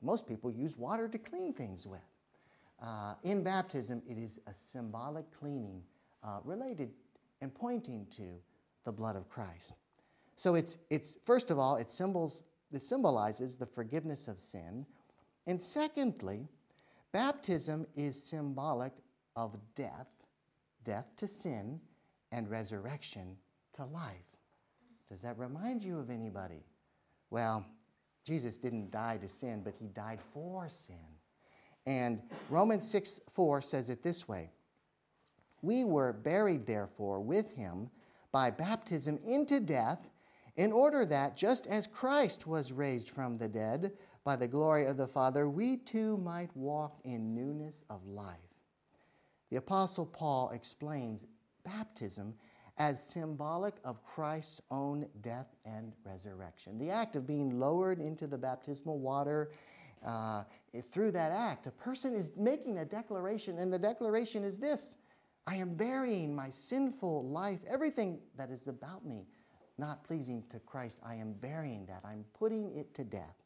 Most 0.03 0.27
people 0.27 0.51
use 0.51 0.77
water 0.77 1.07
to 1.07 1.17
clean 1.17 1.53
things 1.53 1.87
with. 1.87 2.01
Uh, 2.81 3.13
in 3.23 3.43
baptism, 3.43 4.01
it 4.07 4.17
is 4.17 4.39
a 4.45 4.53
symbolic 4.53 5.25
cleaning 5.39 5.81
uh, 6.23 6.39
related 6.43 6.91
and 7.41 7.53
pointing 7.53 8.05
to 8.11 8.23
the 8.83 8.91
blood 8.91 9.15
of 9.15 9.29
Christ. 9.29 9.73
So 10.35 10.55
it's, 10.55 10.77
it's 10.89 11.17
first 11.25 11.51
of 11.51 11.59
all, 11.59 11.77
it, 11.77 11.89
symbols, 11.89 12.43
it 12.73 12.83
symbolizes 12.83 13.55
the 13.55 13.65
forgiveness 13.65 14.27
of 14.27 14.39
sin. 14.39 14.85
And 15.47 15.61
secondly, 15.61 16.47
baptism 17.13 17.87
is 17.95 18.21
symbolic 18.21 18.93
of 19.35 19.55
death, 19.75 20.07
death 20.83 21.07
to 21.17 21.27
sin, 21.27 21.79
and 22.31 22.49
resurrection 22.49 23.37
to 23.73 23.85
life. 23.85 24.15
Does 25.09 25.21
that 25.21 25.37
remind 25.37 25.83
you 25.83 25.99
of 25.99 26.09
anybody? 26.09 26.65
Well, 27.29 27.65
Jesus 28.23 28.57
didn't 28.57 28.91
die 28.91 29.17
to 29.17 29.27
sin, 29.27 29.61
but 29.63 29.75
he 29.79 29.87
died 29.87 30.19
for 30.33 30.69
sin. 30.69 30.95
And 31.85 32.21
Romans 32.49 32.89
6 32.89 33.19
4 33.29 33.61
says 33.61 33.89
it 33.89 34.03
this 34.03 34.27
way 34.27 34.49
We 35.61 35.83
were 35.83 36.13
buried, 36.13 36.65
therefore, 36.65 37.19
with 37.19 37.55
him 37.55 37.89
by 38.31 38.49
baptism 38.49 39.19
into 39.25 39.59
death 39.59 40.09
in 40.55 40.71
order 40.71 41.05
that, 41.05 41.35
just 41.35 41.67
as 41.67 41.87
Christ 41.87 42.47
was 42.47 42.71
raised 42.71 43.09
from 43.09 43.37
the 43.37 43.49
dead 43.49 43.93
by 44.23 44.35
the 44.35 44.47
glory 44.47 44.85
of 44.85 44.97
the 44.97 45.07
Father, 45.07 45.49
we 45.49 45.77
too 45.77 46.17
might 46.17 46.55
walk 46.55 46.99
in 47.03 47.33
newness 47.33 47.83
of 47.89 48.05
life. 48.05 48.37
The 49.49 49.57
Apostle 49.57 50.05
Paul 50.05 50.51
explains 50.51 51.25
baptism 51.65 52.35
as 52.77 53.03
symbolic 53.03 53.75
of 53.83 54.03
Christ's 54.03 54.61
own 54.71 55.07
death 55.21 55.55
and 55.65 55.93
resurrection. 56.03 56.79
The 56.79 56.89
act 56.89 57.15
of 57.15 57.27
being 57.27 57.59
lowered 57.59 57.99
into 57.99 58.25
the 58.25 58.37
baptismal 58.37 58.99
water, 58.99 59.51
uh, 60.05 60.43
through 60.91 61.11
that 61.11 61.31
act, 61.31 61.67
a 61.67 61.71
person 61.71 62.13
is 62.13 62.31
making 62.35 62.79
a 62.79 62.85
declaration, 62.85 63.59
and 63.59 63.71
the 63.71 63.79
declaration 63.79 64.43
is 64.43 64.57
this 64.57 64.97
I 65.45 65.55
am 65.55 65.75
burying 65.75 66.35
my 66.35 66.49
sinful 66.49 67.29
life, 67.29 67.59
everything 67.69 68.19
that 68.37 68.49
is 68.49 68.67
about 68.67 69.05
me 69.05 69.27
not 69.77 70.03
pleasing 70.03 70.43
to 70.49 70.59
Christ, 70.59 70.99
I 71.03 71.15
am 71.15 71.33
burying 71.33 71.85
that. 71.87 72.01
I'm 72.05 72.25
putting 72.37 72.75
it 72.77 72.93
to 72.95 73.03
death. 73.03 73.43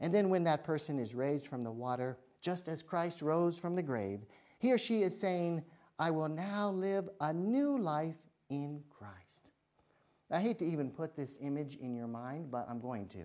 And 0.00 0.12
then 0.12 0.28
when 0.28 0.44
that 0.44 0.64
person 0.64 0.98
is 0.98 1.14
raised 1.14 1.46
from 1.46 1.62
the 1.62 1.70
water, 1.70 2.18
just 2.40 2.68
as 2.68 2.82
Christ 2.82 3.22
rose 3.22 3.56
from 3.56 3.76
the 3.76 3.82
grave, 3.82 4.20
he 4.58 4.72
or 4.72 4.78
she 4.78 5.02
is 5.02 5.18
saying, 5.18 5.62
I 5.98 6.10
will 6.10 6.28
now 6.28 6.70
live 6.70 7.08
a 7.20 7.32
new 7.32 7.78
life 7.78 8.16
in 8.52 8.82
Christ. 8.90 9.50
I 10.30 10.40
hate 10.40 10.58
to 10.60 10.64
even 10.64 10.90
put 10.90 11.14
this 11.14 11.38
image 11.40 11.76
in 11.76 11.94
your 11.94 12.06
mind, 12.06 12.50
but 12.50 12.66
I'm 12.68 12.80
going 12.80 13.06
to. 13.08 13.24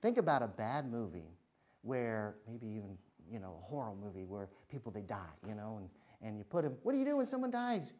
Think 0.00 0.16
about 0.16 0.42
a 0.42 0.48
bad 0.48 0.90
movie 0.90 1.36
where 1.82 2.36
maybe 2.46 2.66
even, 2.66 2.96
you 3.30 3.38
know, 3.38 3.58
a 3.62 3.66
horror 3.66 3.94
movie 3.94 4.24
where 4.24 4.48
people 4.70 4.90
they 4.90 5.02
die, 5.02 5.36
you 5.46 5.54
know, 5.54 5.78
and, 5.78 5.90
and 6.22 6.38
you 6.38 6.44
put 6.44 6.64
them, 6.64 6.76
what 6.82 6.92
do 6.92 6.98
you 6.98 7.04
do 7.04 7.16
when 7.16 7.26
someone 7.26 7.50
dies? 7.50 7.92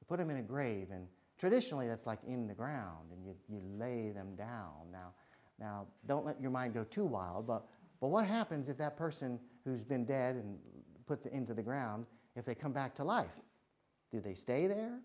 You 0.00 0.06
put 0.06 0.18
them 0.18 0.30
in 0.30 0.38
a 0.38 0.42
grave 0.42 0.88
and 0.92 1.06
Traditionally, 1.40 1.88
that's 1.88 2.06
like 2.06 2.18
in 2.28 2.46
the 2.46 2.52
ground, 2.52 3.08
and 3.12 3.24
you, 3.24 3.34
you 3.48 3.62
lay 3.78 4.10
them 4.10 4.34
down. 4.36 4.74
Now, 4.92 5.14
now, 5.58 5.86
don't 6.06 6.26
let 6.26 6.38
your 6.38 6.50
mind 6.50 6.74
go 6.74 6.84
too 6.84 7.06
wild, 7.06 7.46
but, 7.46 7.64
but 7.98 8.08
what 8.08 8.26
happens 8.26 8.68
if 8.68 8.76
that 8.76 8.98
person 8.98 9.40
who's 9.64 9.82
been 9.82 10.04
dead 10.04 10.36
and 10.36 10.58
put 11.06 11.22
the, 11.22 11.34
into 11.34 11.54
the 11.54 11.62
ground, 11.62 12.04
if 12.36 12.44
they 12.44 12.54
come 12.54 12.72
back 12.72 12.94
to 12.96 13.04
life? 13.04 13.40
Do 14.12 14.20
they 14.20 14.34
stay 14.34 14.66
there? 14.66 14.98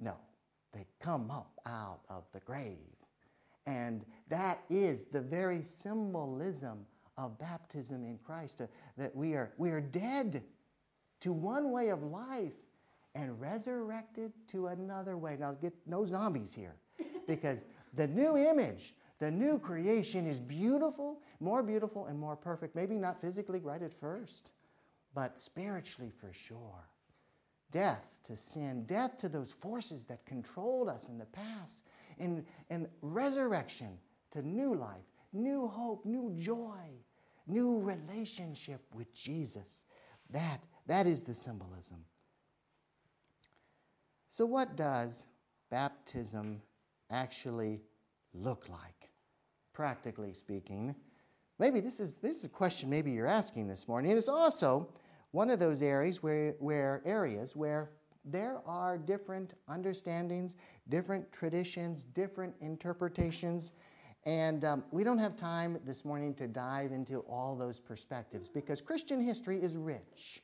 No. 0.00 0.14
They 0.72 0.86
come 1.00 1.30
up 1.30 1.60
out 1.66 2.00
of 2.10 2.24
the 2.32 2.40
grave. 2.40 2.78
And 3.66 4.04
that 4.28 4.62
is 4.68 5.06
the 5.06 5.20
very 5.20 5.62
symbolism 5.62 6.86
of 7.16 7.38
baptism 7.38 8.04
in 8.04 8.18
Christ, 8.18 8.60
uh, 8.60 8.66
that 8.98 9.14
we 9.14 9.34
are, 9.34 9.52
we 9.56 9.70
are 9.70 9.80
dead 9.80 10.42
to 11.20 11.32
one 11.32 11.70
way 11.70 11.88
of 11.90 12.02
life 12.02 12.52
and 13.14 13.40
resurrected 13.40 14.32
to 14.48 14.66
another 14.66 15.16
way. 15.16 15.36
Now, 15.38 15.52
get 15.52 15.72
no 15.86 16.04
zombies 16.04 16.52
here 16.52 16.74
because 17.28 17.64
the 17.94 18.08
new 18.08 18.36
image, 18.36 18.94
the 19.20 19.30
new 19.30 19.58
creation 19.58 20.26
is 20.26 20.40
beautiful, 20.40 21.20
more 21.38 21.62
beautiful 21.62 22.06
and 22.06 22.18
more 22.18 22.36
perfect. 22.36 22.74
Maybe 22.74 22.98
not 22.98 23.20
physically 23.20 23.60
right 23.60 23.82
at 23.82 23.94
first, 23.94 24.52
but 25.14 25.38
spiritually 25.38 26.10
for 26.20 26.32
sure. 26.32 26.88
Death 27.74 28.20
to 28.22 28.36
sin, 28.36 28.84
death 28.84 29.18
to 29.18 29.28
those 29.28 29.52
forces 29.52 30.04
that 30.04 30.24
controlled 30.26 30.88
us 30.88 31.08
in 31.08 31.18
the 31.18 31.24
past, 31.24 31.82
and, 32.20 32.44
and 32.70 32.86
resurrection 33.02 33.98
to 34.30 34.42
new 34.42 34.76
life, 34.76 35.02
new 35.32 35.66
hope, 35.66 36.06
new 36.06 36.32
joy, 36.38 36.86
new 37.48 37.80
relationship 37.80 38.80
with 38.94 39.12
Jesus. 39.12 39.82
That, 40.30 40.60
that 40.86 41.08
is 41.08 41.24
the 41.24 41.34
symbolism. 41.34 42.04
So, 44.30 44.46
what 44.46 44.76
does 44.76 45.26
baptism 45.68 46.62
actually 47.10 47.82
look 48.32 48.68
like, 48.68 49.10
practically 49.72 50.32
speaking? 50.32 50.94
Maybe 51.58 51.80
this 51.80 51.98
is, 51.98 52.18
this 52.18 52.38
is 52.38 52.44
a 52.44 52.48
question 52.48 52.88
maybe 52.88 53.10
you're 53.10 53.26
asking 53.26 53.66
this 53.66 53.88
morning. 53.88 54.12
And 54.12 54.18
it's 54.18 54.28
also 54.28 54.90
one 55.34 55.50
of 55.50 55.58
those 55.58 55.82
areas 55.82 56.22
where, 56.22 56.54
where 56.60 57.02
areas 57.04 57.56
where 57.56 57.90
there 58.24 58.60
are 58.66 58.96
different 58.96 59.54
understandings, 59.68 60.54
different 60.88 61.30
traditions, 61.32 62.04
different 62.04 62.54
interpretations. 62.60 63.72
And 64.26 64.64
um, 64.64 64.84
we 64.92 65.02
don't 65.02 65.18
have 65.18 65.36
time 65.36 65.80
this 65.84 66.04
morning 66.04 66.34
to 66.34 66.46
dive 66.46 66.92
into 66.92 67.18
all 67.28 67.56
those 67.56 67.80
perspectives 67.80 68.48
because 68.48 68.80
Christian 68.80 69.20
history 69.20 69.60
is 69.60 69.76
rich 69.76 70.40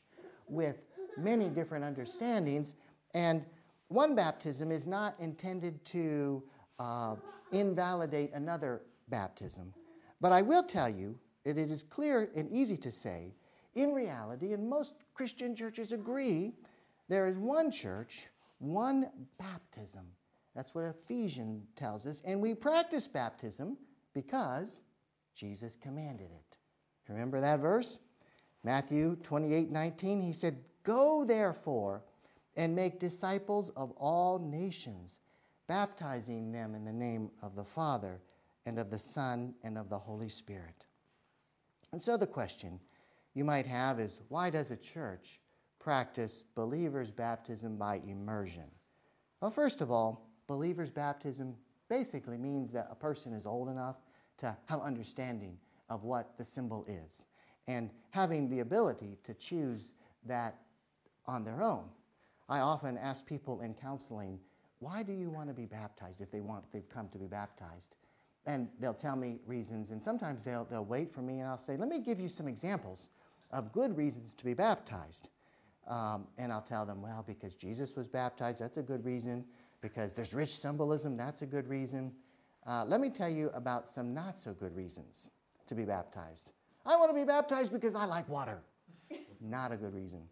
with 0.48 0.82
many 1.16 1.48
different 1.48 1.84
understandings. 1.84 2.74
And 3.14 3.44
one 3.86 4.16
baptism 4.16 4.72
is 4.72 4.88
not 4.88 5.14
intended 5.20 5.84
to 5.84 6.42
uh, 6.80 7.14
invalidate 7.52 8.32
another 8.34 8.82
baptism. 9.08 9.72
But 10.20 10.32
I 10.32 10.42
will 10.42 10.64
tell 10.64 10.88
you 10.88 11.16
that 11.44 11.56
it 11.58 11.70
is 11.70 11.84
clear 11.84 12.28
and 12.34 12.50
easy 12.50 12.76
to 12.78 12.90
say, 12.90 13.34
in 13.74 13.92
reality, 13.92 14.52
and 14.52 14.68
most 14.68 14.94
Christian 15.14 15.54
churches 15.54 15.92
agree, 15.92 16.52
There 17.08 17.26
is 17.26 17.36
one 17.36 17.70
church, 17.70 18.28
one 18.58 19.10
baptism. 19.38 20.06
That's 20.54 20.74
what 20.74 20.84
Ephesians 20.84 21.64
tells 21.76 22.06
us. 22.06 22.22
And 22.24 22.40
we 22.40 22.54
practice 22.54 23.06
baptism 23.08 23.76
because 24.12 24.82
Jesus 25.34 25.76
commanded 25.76 26.30
it. 26.30 26.58
Remember 27.08 27.40
that 27.40 27.60
verse? 27.60 27.98
Matthew 28.62 29.16
28 29.22 29.70
19, 29.70 30.22
he 30.22 30.32
said, 30.32 30.58
Go 30.82 31.24
therefore 31.24 32.02
and 32.56 32.74
make 32.74 32.98
disciples 32.98 33.70
of 33.70 33.90
all 33.92 34.38
nations, 34.38 35.20
baptizing 35.66 36.52
them 36.52 36.74
in 36.74 36.84
the 36.84 36.92
name 36.92 37.30
of 37.42 37.54
the 37.54 37.64
Father 37.64 38.20
and 38.66 38.78
of 38.78 38.90
the 38.90 38.98
Son 38.98 39.54
and 39.62 39.78
of 39.78 39.88
the 39.88 39.98
Holy 39.98 40.28
Spirit. 40.28 40.84
And 41.92 42.02
so 42.02 42.16
the 42.16 42.26
question 42.26 42.78
you 43.34 43.44
might 43.44 43.66
have 43.66 44.00
is 44.00 44.20
why 44.28 44.50
does 44.50 44.70
a 44.70 44.76
church 44.76 45.40
practice 45.78 46.44
believers' 46.54 47.10
baptism 47.10 47.76
by 47.76 48.00
immersion? 48.06 48.64
Well, 49.40 49.50
first 49.50 49.80
of 49.80 49.90
all, 49.90 50.28
believers' 50.46 50.90
baptism 50.90 51.56
basically 51.88 52.36
means 52.36 52.70
that 52.72 52.88
a 52.90 52.94
person 52.94 53.32
is 53.32 53.46
old 53.46 53.68
enough 53.68 53.96
to 54.38 54.56
have 54.66 54.80
understanding 54.80 55.58
of 55.88 56.04
what 56.04 56.36
the 56.38 56.44
symbol 56.44 56.84
is 56.88 57.24
and 57.66 57.90
having 58.10 58.48
the 58.48 58.60
ability 58.60 59.18
to 59.24 59.34
choose 59.34 59.94
that 60.26 60.56
on 61.26 61.44
their 61.44 61.62
own. 61.62 61.84
I 62.48 62.60
often 62.60 62.98
ask 62.98 63.26
people 63.26 63.60
in 63.60 63.74
counseling, 63.74 64.40
why 64.80 65.02
do 65.02 65.12
you 65.12 65.30
want 65.30 65.48
to 65.48 65.54
be 65.54 65.66
baptized 65.66 66.20
if 66.20 66.30
they 66.30 66.40
want 66.40 66.64
they've 66.72 66.88
come 66.88 67.08
to 67.10 67.18
be 67.18 67.26
baptized? 67.26 67.96
And 68.46 68.68
they'll 68.80 68.94
tell 68.94 69.16
me 69.16 69.38
reasons, 69.46 69.90
and 69.90 70.02
sometimes 70.02 70.42
they'll, 70.42 70.64
they'll 70.64 70.84
wait 70.84 71.12
for 71.12 71.20
me 71.20 71.40
and 71.40 71.48
I'll 71.48 71.58
say, 71.58 71.76
let 71.76 71.88
me 71.88 72.00
give 72.00 72.18
you 72.18 72.28
some 72.28 72.48
examples 72.48 73.10
of 73.50 73.72
good 73.72 73.96
reasons 73.96 74.34
to 74.34 74.44
be 74.44 74.54
baptized. 74.54 75.30
Um, 75.86 76.28
and 76.38 76.52
I'll 76.52 76.62
tell 76.62 76.86
them, 76.86 77.02
well, 77.02 77.24
because 77.26 77.54
Jesus 77.54 77.96
was 77.96 78.06
baptized, 78.06 78.60
that's 78.60 78.76
a 78.76 78.82
good 78.82 79.04
reason. 79.04 79.44
Because 79.80 80.14
there's 80.14 80.34
rich 80.34 80.50
symbolism, 80.50 81.16
that's 81.16 81.42
a 81.42 81.46
good 81.46 81.66
reason. 81.66 82.12
Uh, 82.66 82.84
let 82.86 83.00
me 83.00 83.08
tell 83.08 83.28
you 83.28 83.50
about 83.54 83.88
some 83.88 84.12
not 84.12 84.38
so 84.38 84.52
good 84.52 84.76
reasons 84.76 85.28
to 85.66 85.74
be 85.74 85.84
baptized. 85.84 86.52
I 86.84 86.96
want 86.96 87.10
to 87.10 87.14
be 87.14 87.24
baptized 87.24 87.72
because 87.72 87.94
I 87.94 88.04
like 88.04 88.28
water. 88.28 88.62
Not 89.40 89.72
a 89.72 89.76
good 89.76 89.94
reason. 89.94 90.22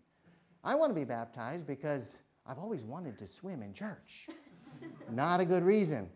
I 0.62 0.74
want 0.74 0.90
to 0.90 0.94
be 0.94 1.04
baptized 1.04 1.66
because 1.66 2.16
I've 2.46 2.58
always 2.58 2.84
wanted 2.84 3.18
to 3.18 3.26
swim 3.26 3.62
in 3.62 3.72
church. 3.72 4.28
Not 5.10 5.40
a 5.40 5.44
good 5.44 5.62
reason. 5.62 6.10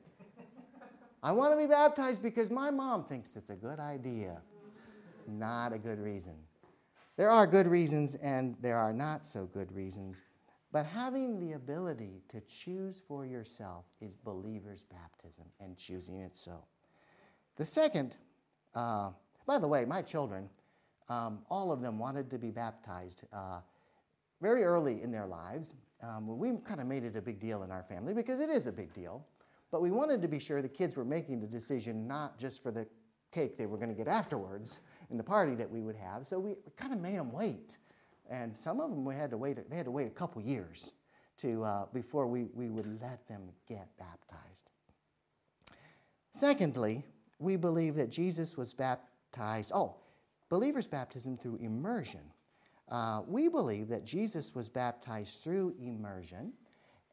I 1.23 1.33
want 1.33 1.53
to 1.53 1.57
be 1.57 1.67
baptized 1.67 2.23
because 2.23 2.51
my 2.51 2.71
mom 2.71 3.05
thinks 3.05 3.37
it's 3.37 3.51
a 3.51 3.55
good 3.55 3.79
idea. 3.79 4.41
Not 5.29 5.73
a 5.73 5.79
good 5.79 6.01
reason. 6.01 6.35
There 7.23 7.31
are 7.31 7.47
good 7.47 7.69
reasons 7.69 8.17
and 8.17 8.57
there 8.61 8.79
are 8.79 8.93
not 8.93 9.25
so 9.25 9.47
good 9.47 9.71
reasons, 9.71 10.25
but 10.73 10.85
having 10.85 11.39
the 11.39 11.53
ability 11.53 12.21
to 12.31 12.41
choose 12.41 13.01
for 13.07 13.25
yourself 13.25 13.85
is 14.01 14.17
believer's 14.25 14.81
baptism 14.81 15.45
and 15.61 15.77
choosing 15.77 16.19
it 16.19 16.37
so. 16.37 16.65
The 17.55 17.65
second, 17.65 18.17
uh, 18.75 19.11
by 19.47 19.61
the 19.61 19.69
way, 19.69 19.85
my 19.85 20.03
children, 20.03 20.51
um, 21.09 21.39
all 21.49 21.71
of 21.71 21.81
them 21.81 21.97
wanted 21.97 22.29
to 22.31 22.39
be 22.39 22.51
baptized 22.51 23.23
uh, 23.33 23.61
very 24.41 24.65
early 24.65 25.01
in 25.01 25.13
their 25.13 25.29
lives. 25.29 25.77
Um, 26.03 26.27
we 26.27 26.51
kind 26.67 26.81
of 26.81 26.89
made 26.89 27.05
it 27.05 27.15
a 27.15 27.23
big 27.23 27.39
deal 27.39 27.63
in 27.63 27.71
our 27.71 27.85
family 27.85 28.15
because 28.15 28.41
it 28.41 28.51
is 28.51 28.67
a 28.67 28.73
big 28.73 28.93
deal. 28.93 29.25
But 29.71 29.81
we 29.81 29.93
wanted 29.93 30.23
to 30.23 30.29
be 30.29 30.41
sure 30.41 30.61
the 30.61 30.69
kids 30.69 30.97
were 30.97 31.05
making 31.05 31.41
the 31.41 31.47
decision 31.47 32.09
not 32.09 32.37
just 32.37 32.65
for 32.65 32.73
the 32.73 32.85
cake 33.31 33.57
they 33.57 33.67
were 33.67 33.77
going 33.77 33.91
to 33.91 33.95
get 33.95 34.09
afterwards 34.09 34.81
in 35.13 35.17
the 35.17 35.23
party 35.23 35.55
that 35.55 35.71
we 35.71 35.83
would 35.83 35.95
have. 35.95 36.27
So 36.27 36.41
we 36.41 36.55
kind 36.77 36.93
of 36.93 36.99
made 36.99 37.19
them 37.19 37.31
wait. 37.31 37.79
And 38.29 38.57
some 38.57 38.81
of 38.81 38.91
them 38.91 39.05
we 39.05 39.15
had 39.15 39.31
to 39.31 39.37
wait, 39.37 39.59
they 39.71 39.77
had 39.77 39.85
to 39.85 39.93
wait 39.93 40.09
a 40.09 40.11
couple 40.11 40.43
years 40.43 40.91
to, 41.39 41.63
uh, 41.63 41.87
before 41.93 42.27
we, 42.27 42.49
we 42.55 42.69
would 42.69 43.01
let 43.01 43.29
them 43.29 43.43
get 43.69 43.89
baptized. 43.99 44.71
Secondly, 46.33 47.05
we 47.39 47.57
believe 47.57 47.95
that 47.97 48.11
Jesus 48.11 48.57
was 48.57 48.73
baptized. 48.73 49.71
Oh, 49.75 49.97
believers' 50.49 50.87
baptism 50.87 51.37
through 51.37 51.57
immersion. 51.57 52.23
Uh, 52.89 53.23
we 53.27 53.49
believe 53.49 53.89
that 53.89 54.05
Jesus 54.05 54.55
was 54.55 54.69
baptized 54.69 55.43
through 55.43 55.75
immersion, 55.81 56.53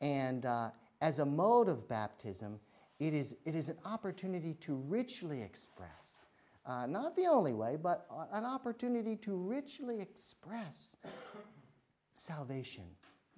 and 0.01 0.45
uh, 0.45 0.69
as 1.01 1.19
a 1.19 1.25
mode 1.25 1.69
of 1.69 1.88
baptism, 1.88 2.59
it 2.99 3.13
is, 3.13 3.35
it 3.45 3.55
is 3.55 3.69
an 3.69 3.77
opportunity 3.85 4.53
to 4.55 4.75
richly 4.75 5.41
express, 5.41 6.25
uh, 6.69 6.86
not 6.86 7.15
the 7.15 7.25
only 7.25 7.53
way, 7.53 7.75
but 7.82 8.05
an 8.32 8.45
opportunity 8.45 9.15
to 9.15 9.36
richly 9.36 9.99
express 9.99 10.95
salvation, 12.13 12.84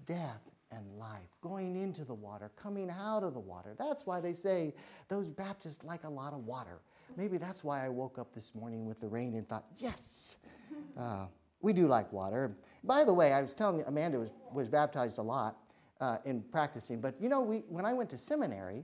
death, 0.06 0.42
and 0.72 0.86
life, 0.98 1.30
going 1.42 1.76
into 1.82 2.04
the 2.04 2.14
water, 2.14 2.52
coming 2.56 2.90
out 2.90 3.24
of 3.24 3.34
the 3.34 3.40
water. 3.40 3.74
That's 3.78 4.06
why 4.06 4.20
they 4.20 4.34
say 4.34 4.74
those 5.08 5.30
Baptists 5.30 5.84
like 5.84 6.04
a 6.04 6.10
lot 6.10 6.34
of 6.34 6.46
water. 6.46 6.82
Maybe 7.16 7.38
that's 7.38 7.64
why 7.64 7.86
I 7.86 7.90
woke 7.90 8.20
up 8.20 8.34
this 8.34 8.54
morning 8.54 8.86
with 8.86 9.00
the 9.00 9.08
rain 9.08 9.34
and 9.36 9.48
thought, 9.48 9.66
yes, 9.78 10.38
uh, 10.98 11.26
we 11.62 11.72
do 11.74 11.88
like 11.88 12.12
water. 12.12 12.56
By 12.84 13.04
the 13.06 13.14
way, 13.14 13.32
I 13.32 13.42
was 13.42 13.54
telling 13.54 13.84
Amanda 13.86 14.20
was, 14.20 14.30
was 14.54 14.68
baptized 14.68 15.20
a 15.20 15.22
lot 15.22 15.58
uh, 16.02 16.18
in 16.26 16.42
practicing. 16.42 17.00
But 17.00 17.16
you 17.22 17.30
know, 17.30 17.42
we, 17.42 17.60
when 17.70 17.86
I 17.86 17.94
went 17.94 18.10
to 18.10 18.18
seminary 18.18 18.84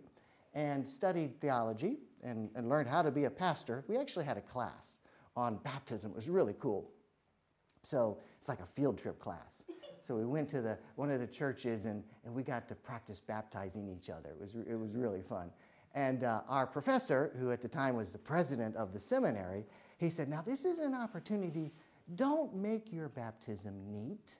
and 0.53 0.87
studied 0.87 1.39
theology 1.41 1.97
and, 2.23 2.49
and 2.55 2.69
learned 2.69 2.87
how 2.87 3.01
to 3.01 3.11
be 3.11 3.25
a 3.25 3.29
pastor, 3.29 3.83
we 3.87 3.97
actually 3.97 4.25
had 4.25 4.37
a 4.37 4.41
class 4.41 4.99
on 5.35 5.57
baptism. 5.57 6.11
It 6.11 6.15
was 6.15 6.29
really 6.29 6.55
cool. 6.59 6.91
So 7.81 8.17
it's 8.37 8.49
like 8.49 8.59
a 8.59 8.65
field 8.65 8.97
trip 8.97 9.19
class. 9.19 9.63
So 10.01 10.15
we 10.15 10.25
went 10.25 10.49
to 10.49 10.61
the, 10.61 10.77
one 10.95 11.11
of 11.11 11.19
the 11.19 11.27
churches 11.27 11.85
and, 11.85 12.03
and 12.25 12.33
we 12.33 12.43
got 12.43 12.67
to 12.69 12.75
practice 12.75 13.19
baptizing 13.19 13.87
each 13.89 14.09
other. 14.09 14.29
It 14.29 14.39
was, 14.39 14.55
it 14.55 14.75
was 14.75 14.95
really 14.95 15.21
fun. 15.21 15.51
And 15.93 16.23
uh, 16.23 16.41
our 16.47 16.67
professor, 16.67 17.31
who 17.39 17.51
at 17.51 17.61
the 17.61 17.67
time 17.67 17.95
was 17.95 18.11
the 18.11 18.17
president 18.17 18.75
of 18.75 18.93
the 18.93 18.99
seminary, 18.99 19.65
he 19.97 20.09
said, 20.09 20.29
Now, 20.29 20.43
this 20.45 20.63
is 20.63 20.79
an 20.79 20.93
opportunity. 20.93 21.73
Don't 22.15 22.55
make 22.55 22.93
your 22.93 23.09
baptism 23.09 23.91
neat. 23.91 24.37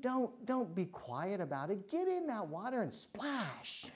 Don't, 0.00 0.46
don't 0.46 0.74
be 0.74 0.86
quiet 0.86 1.40
about 1.40 1.70
it. 1.70 1.90
Get 1.90 2.08
in 2.08 2.26
that 2.26 2.46
water 2.46 2.82
and 2.82 2.92
splash. 2.92 3.86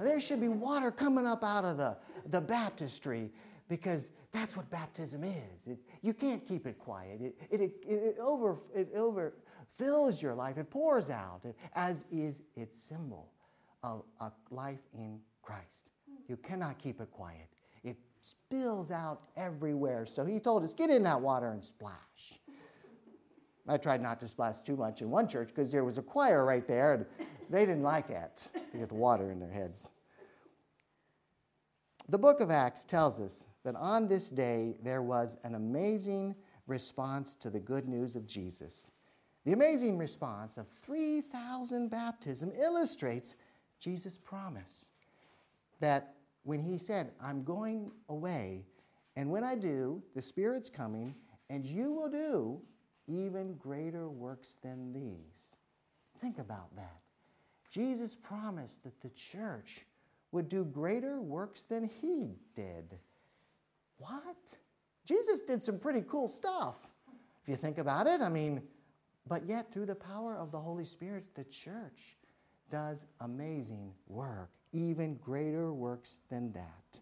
there 0.00 0.20
should 0.20 0.40
be 0.40 0.48
water 0.48 0.90
coming 0.90 1.26
up 1.26 1.42
out 1.42 1.64
of 1.64 1.76
the, 1.76 1.96
the 2.30 2.40
baptistry 2.40 3.30
because 3.68 4.12
that's 4.32 4.56
what 4.56 4.68
baptism 4.70 5.24
is. 5.24 5.66
It, 5.66 5.78
you 6.02 6.14
can't 6.14 6.46
keep 6.46 6.66
it 6.66 6.78
quiet. 6.78 7.20
It, 7.20 7.34
it, 7.50 7.60
it, 7.60 7.72
it, 7.88 8.16
over, 8.20 8.58
it 8.74 8.90
over 8.94 9.34
fills 9.74 10.22
your 10.22 10.34
life. 10.34 10.58
It 10.58 10.70
pours 10.70 11.10
out, 11.10 11.42
as 11.74 12.04
is 12.10 12.42
its 12.54 12.80
symbol 12.80 13.32
of 13.82 14.02
a 14.20 14.30
life 14.50 14.80
in 14.94 15.20
Christ. 15.42 15.92
You 16.28 16.36
cannot 16.36 16.78
keep 16.78 17.00
it 17.00 17.10
quiet. 17.10 17.48
It 17.84 17.96
spills 18.20 18.90
out 18.90 19.22
everywhere. 19.36 20.06
So 20.06 20.24
he 20.24 20.40
told 20.40 20.64
us, 20.64 20.72
get 20.72 20.90
in 20.90 21.02
that 21.04 21.20
water 21.20 21.50
and 21.50 21.64
splash. 21.64 22.40
I 23.68 23.76
tried 23.76 24.00
not 24.00 24.20
to 24.20 24.28
splash 24.28 24.62
too 24.62 24.76
much 24.76 25.02
in 25.02 25.10
one 25.10 25.26
church 25.26 25.48
because 25.48 25.72
there 25.72 25.84
was 25.84 25.98
a 25.98 26.02
choir 26.02 26.44
right 26.44 26.66
there 26.66 26.94
and 26.94 27.06
they 27.50 27.66
didn't 27.66 27.82
like 27.82 28.10
it 28.10 28.48
to 28.72 28.78
get 28.78 28.88
the 28.88 28.94
water 28.94 29.30
in 29.30 29.40
their 29.40 29.50
heads. 29.50 29.90
The 32.08 32.18
book 32.18 32.40
of 32.40 32.50
Acts 32.50 32.84
tells 32.84 33.18
us 33.18 33.46
that 33.64 33.74
on 33.74 34.06
this 34.06 34.30
day 34.30 34.76
there 34.82 35.02
was 35.02 35.36
an 35.42 35.56
amazing 35.56 36.36
response 36.68 37.34
to 37.36 37.50
the 37.50 37.58
good 37.58 37.88
news 37.88 38.14
of 38.14 38.26
Jesus. 38.26 38.92
The 39.44 39.52
amazing 39.52 39.98
response 39.98 40.56
of 40.56 40.68
3,000 40.84 41.88
baptism 41.88 42.52
illustrates 42.60 43.34
Jesus' 43.80 44.18
promise 44.18 44.92
that 45.80 46.14
when 46.44 46.60
he 46.60 46.78
said, 46.78 47.10
I'm 47.20 47.42
going 47.42 47.90
away, 48.08 48.66
and 49.16 49.30
when 49.30 49.42
I 49.42 49.56
do, 49.56 50.02
the 50.14 50.22
Spirit's 50.22 50.70
coming, 50.70 51.14
and 51.50 51.64
you 51.64 51.92
will 51.92 52.08
do 52.08 52.60
even 53.08 53.54
greater 53.54 54.08
works 54.08 54.56
than 54.62 54.92
these. 54.92 55.56
Think 56.20 56.38
about 56.38 56.74
that. 56.76 57.00
Jesus 57.70 58.14
promised 58.14 58.82
that 58.84 59.00
the 59.00 59.10
church 59.10 59.84
would 60.32 60.48
do 60.48 60.64
greater 60.64 61.20
works 61.20 61.62
than 61.64 61.90
he 62.00 62.36
did. 62.54 62.98
What? 63.98 64.56
Jesus 65.04 65.40
did 65.40 65.62
some 65.62 65.78
pretty 65.78 66.02
cool 66.08 66.28
stuff. 66.28 66.76
If 67.42 67.48
you 67.48 67.56
think 67.56 67.78
about 67.78 68.06
it, 68.06 68.20
I 68.20 68.28
mean, 68.28 68.62
but 69.28 69.46
yet 69.46 69.72
through 69.72 69.86
the 69.86 69.94
power 69.94 70.36
of 70.36 70.50
the 70.50 70.58
Holy 70.58 70.84
Spirit, 70.84 71.24
the 71.34 71.44
church 71.44 72.16
does 72.70 73.06
amazing 73.20 73.92
work, 74.08 74.50
even 74.72 75.14
greater 75.16 75.72
works 75.72 76.22
than 76.28 76.52
that. 76.52 77.00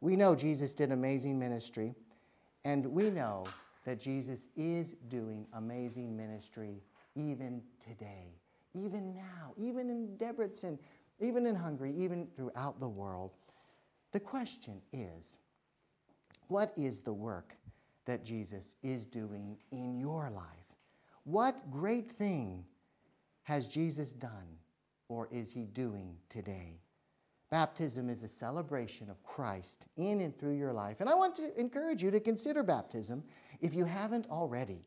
We 0.00 0.16
know 0.16 0.34
Jesus 0.34 0.74
did 0.74 0.92
amazing 0.92 1.38
ministry, 1.38 1.94
and 2.64 2.86
we 2.86 3.10
know 3.10 3.44
that 3.88 3.98
Jesus 3.98 4.48
is 4.54 4.96
doing 5.08 5.46
amazing 5.54 6.14
ministry 6.14 6.82
even 7.14 7.62
today, 7.82 8.34
even 8.74 9.14
now, 9.14 9.54
even 9.56 9.88
in 9.88 10.08
Debrecen, 10.18 10.78
even 11.20 11.46
in 11.46 11.54
Hungary, 11.54 11.94
even 11.96 12.28
throughout 12.36 12.80
the 12.80 12.88
world. 12.88 13.30
The 14.12 14.20
question 14.20 14.82
is 14.92 15.38
what 16.48 16.74
is 16.76 17.00
the 17.00 17.14
work 17.14 17.56
that 18.04 18.26
Jesus 18.26 18.74
is 18.82 19.06
doing 19.06 19.56
in 19.72 19.98
your 19.98 20.28
life? 20.28 20.44
What 21.24 21.70
great 21.70 22.12
thing 22.12 22.66
has 23.44 23.66
Jesus 23.66 24.12
done 24.12 24.58
or 25.08 25.30
is 25.32 25.50
he 25.50 25.64
doing 25.64 26.14
today? 26.28 26.82
Baptism 27.50 28.10
is 28.10 28.22
a 28.22 28.28
celebration 28.28 29.08
of 29.08 29.22
Christ 29.22 29.86
in 29.96 30.20
and 30.20 30.38
through 30.38 30.58
your 30.58 30.74
life. 30.74 31.00
And 31.00 31.08
I 31.08 31.14
want 31.14 31.34
to 31.36 31.58
encourage 31.58 32.02
you 32.02 32.10
to 32.10 32.20
consider 32.20 32.62
baptism 32.62 33.24
if 33.60 33.74
you 33.74 33.84
haven't 33.84 34.26
already, 34.30 34.84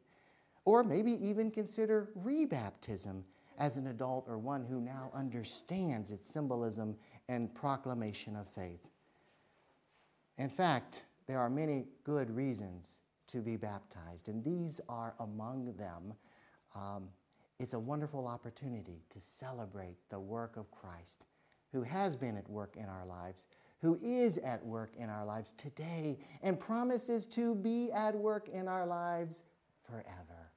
or 0.65 0.83
maybe 0.83 1.13
even 1.25 1.51
consider 1.51 2.09
rebaptism 2.23 3.23
as 3.57 3.77
an 3.77 3.87
adult 3.87 4.27
or 4.27 4.37
one 4.37 4.63
who 4.63 4.79
now 4.81 5.11
understands 5.13 6.11
its 6.11 6.29
symbolism 6.29 6.95
and 7.29 7.53
proclamation 7.53 8.35
of 8.35 8.47
faith. 8.47 8.89
In 10.37 10.49
fact, 10.49 11.05
there 11.27 11.39
are 11.39 11.49
many 11.49 11.85
good 12.03 12.29
reasons 12.31 12.99
to 13.27 13.41
be 13.41 13.55
baptized, 13.57 14.27
and 14.27 14.43
these 14.43 14.81
are 14.89 15.15
among 15.19 15.73
them. 15.77 16.13
Um, 16.75 17.09
it's 17.59 17.73
a 17.73 17.79
wonderful 17.79 18.27
opportunity 18.27 19.03
to 19.13 19.19
celebrate 19.19 19.97
the 20.09 20.19
work 20.19 20.57
of 20.57 20.71
Christ 20.71 21.25
who 21.71 21.83
has 21.83 22.15
been 22.15 22.35
at 22.37 22.49
work 22.49 22.75
in 22.75 22.85
our 22.85 23.05
lives, 23.05 23.47
who 23.81 23.99
is 24.01 24.37
at 24.39 24.63
work 24.65 24.93
in 24.97 25.09
our 25.09 25.25
lives 25.25 25.53
today, 25.53 26.19
and 26.43 26.59
promises 26.59 27.25
to 27.25 27.55
be 27.55 27.91
at 27.91 28.15
work 28.15 28.47
in 28.49 28.67
our 28.67 28.85
lives 28.85 29.43
forever. 29.83 30.51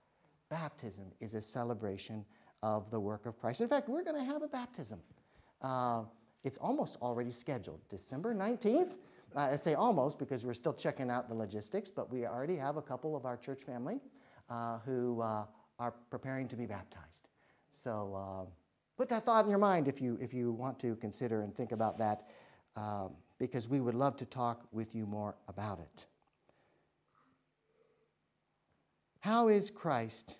Baptism 0.50 1.04
is 1.20 1.34
a 1.34 1.40
celebration 1.40 2.24
of 2.62 2.90
the 2.90 3.00
work 3.00 3.26
of 3.26 3.38
Christ. 3.38 3.60
In 3.60 3.68
fact, 3.68 3.88
we're 3.88 4.04
going 4.04 4.18
to 4.18 4.24
have 4.24 4.42
a 4.42 4.48
baptism. 4.48 5.00
Uh, 5.62 6.02
it's 6.44 6.58
almost 6.58 6.96
already 7.00 7.30
scheduled, 7.30 7.80
December 7.88 8.34
19th. 8.34 8.92
Uh, 9.34 9.48
I 9.52 9.56
say 9.56 9.74
almost 9.74 10.18
because 10.18 10.44
we're 10.44 10.54
still 10.54 10.74
checking 10.74 11.10
out 11.10 11.28
the 11.28 11.34
logistics, 11.34 11.90
but 11.90 12.12
we 12.12 12.26
already 12.26 12.56
have 12.56 12.76
a 12.76 12.82
couple 12.82 13.16
of 13.16 13.24
our 13.24 13.38
church 13.38 13.62
family 13.62 14.00
uh, 14.50 14.78
who 14.84 15.22
uh, 15.22 15.44
are 15.78 15.94
preparing 16.10 16.46
to 16.48 16.56
be 16.56 16.66
baptized. 16.66 17.28
So, 17.70 18.14
uh, 18.14 18.50
Put 18.96 19.08
that 19.08 19.26
thought 19.26 19.44
in 19.44 19.50
your 19.50 19.58
mind 19.58 19.88
if 19.88 20.00
you, 20.00 20.16
if 20.20 20.32
you 20.32 20.52
want 20.52 20.78
to 20.80 20.94
consider 20.96 21.42
and 21.42 21.54
think 21.54 21.72
about 21.72 21.98
that, 21.98 22.28
um, 22.76 23.12
because 23.38 23.68
we 23.68 23.80
would 23.80 23.94
love 23.94 24.16
to 24.16 24.24
talk 24.24 24.66
with 24.72 24.94
you 24.94 25.06
more 25.06 25.34
about 25.48 25.80
it. 25.80 26.06
How 29.20 29.48
is 29.48 29.70
Christ 29.70 30.36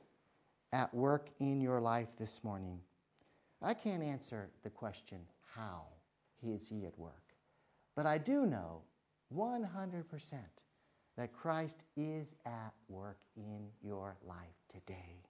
at 0.73 0.93
work 0.93 1.31
in 1.39 1.61
your 1.61 1.81
life 1.81 2.09
this 2.19 2.45
morning? 2.45 2.81
I 3.63 3.73
can't 3.73 4.03
answer 4.03 4.51
the 4.63 4.71
question, 4.71 5.21
how 5.55 5.85
is 6.43 6.69
he 6.69 6.85
at 6.85 6.99
work? 6.99 7.35
But 7.97 8.07
I 8.07 8.19
do 8.19 8.45
know 8.45 8.83
100% 9.35 10.35
that 11.17 11.33
Christ 11.33 11.85
is 11.97 12.35
at 12.45 12.75
work 12.89 13.19
in 13.37 13.69
your 13.83 14.17
life 14.27 14.59
today. 14.69 15.23